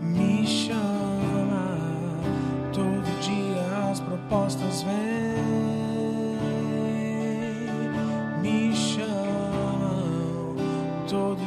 me 0.00 0.46
chama. 0.46 1.76
Todo 2.72 3.04
dia 3.20 3.90
as 3.90 4.00
propostas 4.00 4.82
vêm, 4.82 4.94
me 8.40 8.74
chamam. 8.74 10.56
Todo 11.06 11.39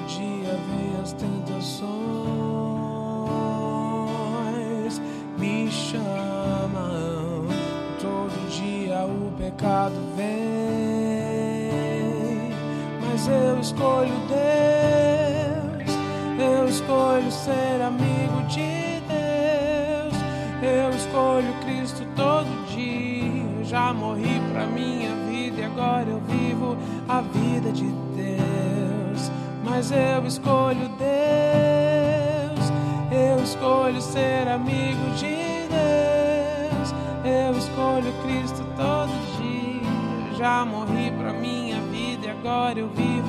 escolho 13.74 14.14
Deus, 14.30 15.98
eu 16.40 16.70
escolho 16.70 17.32
ser 17.32 17.82
amigo 17.82 18.44
de 18.48 19.02
Deus, 19.08 20.14
eu 20.62 20.90
escolho 20.96 21.54
Cristo 21.66 22.06
todo 22.16 22.46
dia. 22.68 23.64
Já 23.64 23.92
morri 23.92 24.40
pra 24.52 24.68
minha 24.68 25.10
vida 25.28 25.62
e 25.62 25.66
agora 25.66 26.08
eu 26.08 26.22
vivo 26.28 26.78
a 27.10 27.22
vida 27.22 27.72
de 27.72 27.86
Deus. 28.16 29.32
Mas 29.64 29.92
eu 29.92 30.28
escolho 30.28 30.90
Deus, 31.00 32.72
eu 33.12 33.44
escolho 33.44 34.00
ser 34.02 34.48
amigo 34.48 35.10
de 35.18 35.68
Deus, 35.68 36.94
eu 37.26 37.58
escolho 37.58 38.14
Cristo 38.24 38.64
todo 38.78 39.10
dia. 39.38 40.38
Já 40.38 40.64
morri 40.66 41.12
pra 41.12 41.34
minha 41.34 41.80
vida 41.92 42.28
e 42.28 42.30
agora 42.30 42.78
eu 42.78 42.90
vivo 42.90 43.23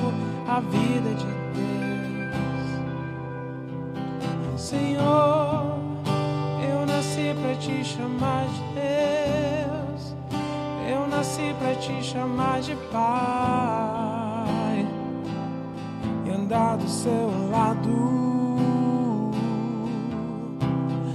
a 0.47 0.59
vida 0.59 1.13
de 1.15 1.25
Deus. 1.25 2.35
Senhor, 4.61 5.79
eu 6.69 6.85
nasci 6.85 7.33
para 7.41 7.55
te 7.55 7.83
chamar 7.83 8.45
de 8.45 8.61
Deus, 8.75 10.15
eu 10.89 11.07
nasci 11.07 11.55
para 11.59 11.75
te 11.75 12.03
chamar 12.03 12.61
de 12.61 12.75
Pai 12.91 14.85
e 16.25 16.29
andar 16.29 16.77
do 16.77 16.87
seu 16.87 17.49
lado. 17.51 18.25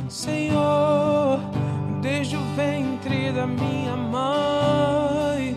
Senhor, 0.08 1.40
desde 2.02 2.36
o 2.36 2.40
ventre 2.56 3.32
da 3.32 3.46
minha 3.46 3.96
mãe, 3.96 5.56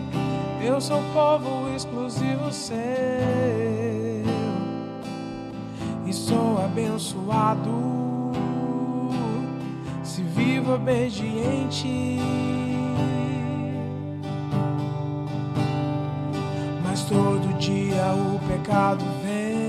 eu 0.64 0.80
sou 0.80 1.02
povo 1.12 1.74
exclusivo 1.74 2.52
seu 2.52 3.53
abençoado, 6.94 8.30
se 10.04 10.22
vivo 10.22 10.74
obediente. 10.74 12.20
Mas 16.84 17.02
todo 17.02 17.52
dia 17.58 18.14
o 18.14 18.38
pecado 18.46 19.04
vem, 19.24 19.64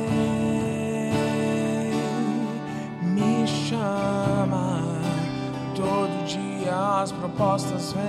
me 3.01 3.47
chama, 3.47 4.83
todo 5.75 6.25
dia 6.25 7.01
as 7.01 7.11
propostas 7.11 7.93
vêm, 7.93 8.03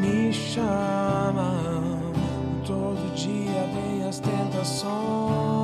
me 0.00 0.32
chama. 0.32 1.64
As 4.14 4.20
tentações 4.20 5.63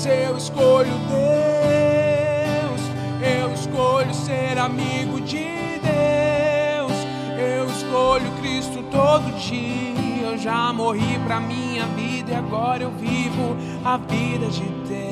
mas 0.00 0.06
eu 0.06 0.36
escolho 0.36 0.92
Deus. 1.10 2.80
Eu 3.20 3.52
escolho 3.52 4.14
ser 4.14 4.56
amigo 4.56 5.20
de 5.20 5.44
Deus. 5.82 6.92
Eu 7.38 7.66
escolho 7.66 8.30
Cristo 8.40 8.82
todo 8.90 9.30
dia. 9.38 10.30
Eu 10.30 10.38
já 10.38 10.72
morri 10.72 11.18
pra 11.26 11.38
minha 11.38 11.84
vida 11.88 12.32
e 12.32 12.34
agora 12.34 12.82
eu 12.84 12.90
vivo 12.92 13.54
a 13.84 13.98
vida 13.98 14.46
de 14.46 14.64
Deus 14.64 15.10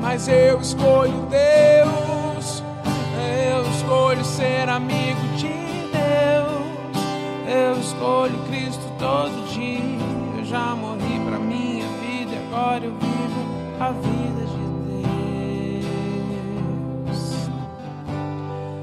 mas 0.00 0.26
eu 0.26 0.60
escolho 0.60 1.28
Deus, 1.30 2.62
eu 3.46 3.70
escolho 3.70 4.24
ser 4.24 4.68
amigo 4.68 5.20
de 5.36 5.46
Deus, 5.92 6.98
eu 7.46 7.80
escolho 7.80 8.36
Cristo 8.48 8.82
todo 8.98 9.48
dia. 9.54 10.38
Eu 10.38 10.44
já 10.44 10.74
morri 10.74 11.20
para 11.24 11.38
minha 11.38 11.86
vida 12.00 12.32
e 12.34 12.38
agora 12.48 12.84
eu 12.84 13.01
a 13.82 13.90
vida 13.90 14.44
de 14.46 14.62
Deus. 17.04 17.48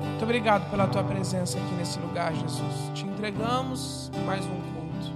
Muito 0.09 0.23
obrigado 0.23 0.69
pela 0.69 0.87
tua 0.87 1.03
presença 1.05 1.57
aqui 1.57 1.73
nesse 1.75 1.97
lugar, 1.99 2.35
Jesus. 2.35 2.91
Te 2.93 3.05
entregamos 3.05 4.11
mais 4.25 4.45
um 4.45 4.49
culto. 4.49 5.13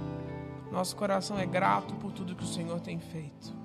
Nosso 0.72 0.96
coração 0.96 1.38
é 1.38 1.44
grato 1.44 1.94
por 1.96 2.12
tudo 2.12 2.34
que 2.34 2.44
o 2.44 2.46
Senhor 2.46 2.80
tem 2.80 2.98
feito. 2.98 3.63